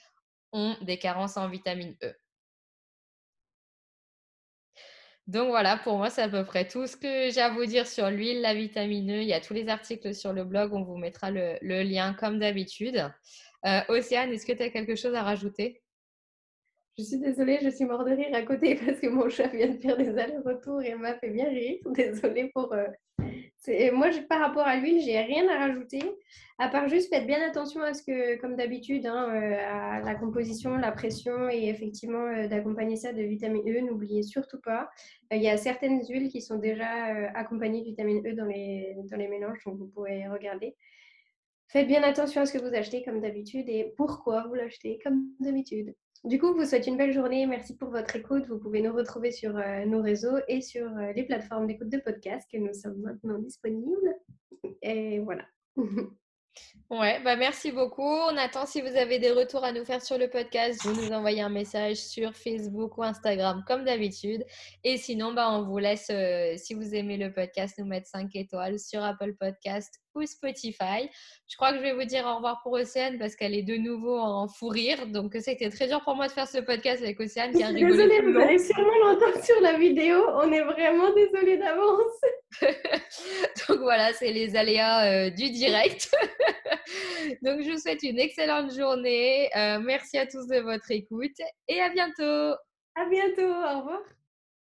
ont 0.51 0.77
des 0.81 0.97
carences 0.97 1.37
en 1.37 1.49
vitamine 1.49 1.95
E. 2.03 2.13
Donc 5.27 5.49
voilà, 5.49 5.77
pour 5.77 5.97
moi, 5.97 6.11
c'est 6.11 6.21
à 6.21 6.29
peu 6.29 6.45
près 6.45 6.67
tout 6.67 6.85
ce 6.85 6.95
que 6.95 7.31
j'ai 7.31 7.41
à 7.41 7.49
vous 7.49 7.65
dire 7.65 7.87
sur 7.87 8.11
l'huile, 8.11 8.41
la 8.41 8.53
vitamine 8.53 9.09
E. 9.11 9.21
Il 9.21 9.27
y 9.27 9.33
a 9.33 9.41
tous 9.41 9.53
les 9.53 9.67
articles 9.69 10.13
sur 10.13 10.33
le 10.33 10.43
blog, 10.43 10.73
on 10.73 10.83
vous 10.83 10.97
mettra 10.97 11.31
le, 11.31 11.57
lien 11.61 12.13
comme 12.13 12.37
d'habitude. 12.37 13.11
Euh, 13.65 13.81
Océane, 13.89 14.31
est-ce 14.31 14.45
que 14.45 14.53
tu 14.53 14.61
as 14.61 14.69
quelque 14.69 14.95
chose 14.95 15.15
à 15.15 15.23
rajouter? 15.23 15.81
Je 16.97 17.03
suis 17.03 17.17
désolée, 17.17 17.59
je 17.61 17.69
suis 17.69 17.85
mort 17.85 18.05
de 18.05 18.11
rire 18.11 18.33
à 18.33 18.43
côté 18.43 18.75
parce 18.85 18.99
que 18.99 19.07
mon 19.07 19.27
chat 19.29 19.47
vient 19.47 19.67
de 19.67 19.77
faire 19.79 19.97
des 19.97 20.15
allers-retours 20.17 20.81
et 20.83 20.93
m'a 20.93 21.17
fait 21.17 21.31
bien 21.31 21.49
rire. 21.49 21.79
Désolée 21.85 22.51
pour. 22.53 22.71
Euh, 22.73 22.85
moi, 23.93 24.09
par 24.29 24.39
rapport 24.39 24.65
à 24.65 24.77
l'huile, 24.77 25.01
j'ai 25.01 25.19
rien 25.19 25.47
à 25.49 25.57
rajouter. 25.57 26.01
À 26.57 26.69
part 26.69 26.87
juste, 26.87 27.09
faites 27.09 27.27
bien 27.27 27.45
attention 27.45 27.81
à 27.81 27.93
ce 27.93 28.01
que, 28.01 28.39
comme 28.39 28.55
d'habitude, 28.55 29.05
hein, 29.05 29.29
euh, 29.29 29.57
à 29.67 29.99
la 29.99 30.15
composition, 30.15 30.77
la 30.77 30.91
pression 30.91 31.49
et 31.49 31.67
effectivement 31.67 32.27
euh, 32.27 32.47
d'accompagner 32.47 32.95
ça 32.95 33.11
de 33.11 33.21
vitamine 33.21 33.67
E. 33.67 33.81
N'oubliez 33.81 34.23
surtout 34.23 34.61
pas. 34.61 34.89
Il 35.31 35.41
y 35.41 35.49
a 35.49 35.57
certaines 35.57 36.01
huiles 36.07 36.29
qui 36.29 36.41
sont 36.41 36.57
déjà 36.57 36.87
accompagnées 37.33 37.81
de 37.81 37.85
vitamine 37.85 38.25
E 38.25 38.33
dans 38.33 38.45
les, 38.45 38.95
dans 39.09 39.17
les 39.17 39.27
mélanges, 39.27 39.59
donc 39.65 39.77
vous 39.77 39.87
pourrez 39.87 40.27
regarder. 40.27 40.75
Faites 41.67 41.87
bien 41.87 42.03
attention 42.03 42.41
à 42.41 42.45
ce 42.45 42.53
que 42.53 42.63
vous 42.63 42.73
achetez 42.75 43.03
comme 43.03 43.21
d'habitude 43.21 43.67
et 43.69 43.93
pourquoi 43.97 44.47
vous 44.47 44.55
l'achetez 44.55 44.99
comme 45.03 45.27
d'habitude. 45.39 45.95
Du 46.23 46.39
coup, 46.39 46.53
vous 46.53 46.65
souhaite 46.65 46.87
une 46.87 46.97
belle 46.97 47.11
journée. 47.11 47.45
Merci 47.45 47.75
pour 47.75 47.89
votre 47.89 48.15
écoute. 48.15 48.47
Vous 48.47 48.57
pouvez 48.57 48.81
nous 48.81 48.93
retrouver 48.93 49.31
sur 49.31 49.55
euh, 49.57 49.85
nos 49.85 50.01
réseaux 50.01 50.37
et 50.47 50.61
sur 50.61 50.87
euh, 50.97 51.11
les 51.13 51.23
plateformes 51.23 51.67
d'écoute 51.67 51.89
de 51.89 51.99
podcast 51.99 52.49
que 52.51 52.57
nous 52.57 52.73
sommes 52.73 52.99
maintenant 53.01 53.37
disponibles. 53.37 54.15
Et 54.81 55.19
voilà. 55.19 55.45
Ouais, 56.91 57.19
bah 57.23 57.35
merci 57.35 57.71
beaucoup. 57.71 58.03
On 58.03 58.37
attend 58.37 58.67
si 58.67 58.79
vous 58.79 58.95
avez 58.95 59.17
des 59.17 59.31
retours 59.31 59.63
à 59.63 59.71
nous 59.71 59.83
faire 59.83 60.03
sur 60.03 60.19
le 60.19 60.29
podcast, 60.29 60.79
vous 60.83 60.93
nous 60.93 61.11
envoyez 61.11 61.41
un 61.41 61.49
message 61.49 61.97
sur 61.97 62.35
Facebook 62.35 62.99
ou 62.99 63.03
Instagram 63.03 63.63
comme 63.67 63.85
d'habitude. 63.85 64.45
Et 64.83 64.97
sinon, 64.97 65.33
bah, 65.33 65.49
on 65.51 65.63
vous 65.63 65.79
laisse, 65.79 66.11
euh, 66.11 66.53
si 66.57 66.75
vous 66.75 66.93
aimez 66.93 67.17
le 67.17 67.33
podcast, 67.33 67.79
nous 67.79 67.85
mettre 67.85 68.07
5 68.07 68.29
étoiles 68.35 68.77
sur 68.77 69.03
Apple 69.03 69.33
Podcast 69.33 69.99
ou 70.13 70.25
Spotify. 70.27 71.09
Je 71.47 71.55
crois 71.57 71.71
que 71.71 71.79
je 71.79 71.81
vais 71.81 71.93
vous 71.93 72.05
dire 72.05 72.23
au 72.27 72.35
revoir 72.35 72.61
pour 72.61 72.73
Océane 72.73 73.17
parce 73.17 73.35
qu'elle 73.35 73.55
est 73.55 73.63
de 73.63 73.77
nouveau 73.77 74.19
en 74.19 74.47
fou 74.47 74.67
rire. 74.67 75.07
Donc, 75.07 75.35
c'était 75.39 75.71
très 75.71 75.87
dur 75.87 76.03
pour 76.03 76.15
moi 76.15 76.27
de 76.27 76.33
faire 76.33 76.47
ce 76.47 76.59
podcast 76.59 77.01
avec 77.01 77.19
Océane 77.19 77.51
qui 77.51 77.63
a 77.63 77.69
rigolé. 77.69 77.93
Désolée, 77.93 78.21
vous 78.21 78.39
allez 78.39 78.59
sûrement 78.59 78.97
l'entendre 79.03 79.43
sur 79.43 79.59
la 79.61 79.77
vidéo. 79.79 80.23
On 80.35 80.51
est 80.51 80.63
vraiment 80.63 81.11
désolé 81.15 81.57
d'avance. 81.57 82.21
Donc 83.67 83.79
voilà, 83.79 84.13
c'est 84.13 84.31
les 84.31 84.55
aléas 84.55 85.05
euh, 85.05 85.29
du 85.29 85.49
direct. 85.49 86.09
Donc 87.41 87.61
je 87.61 87.71
vous 87.71 87.79
souhaite 87.79 88.03
une 88.03 88.19
excellente 88.19 88.73
journée. 88.75 89.49
Euh, 89.55 89.79
merci 89.79 90.17
à 90.17 90.25
tous 90.25 90.47
de 90.47 90.59
votre 90.59 90.89
écoute 90.91 91.37
et 91.67 91.81
à 91.81 91.89
bientôt. 91.89 92.55
À 92.95 93.05
bientôt. 93.09 93.51
Au 93.51 93.79
revoir. 93.79 94.14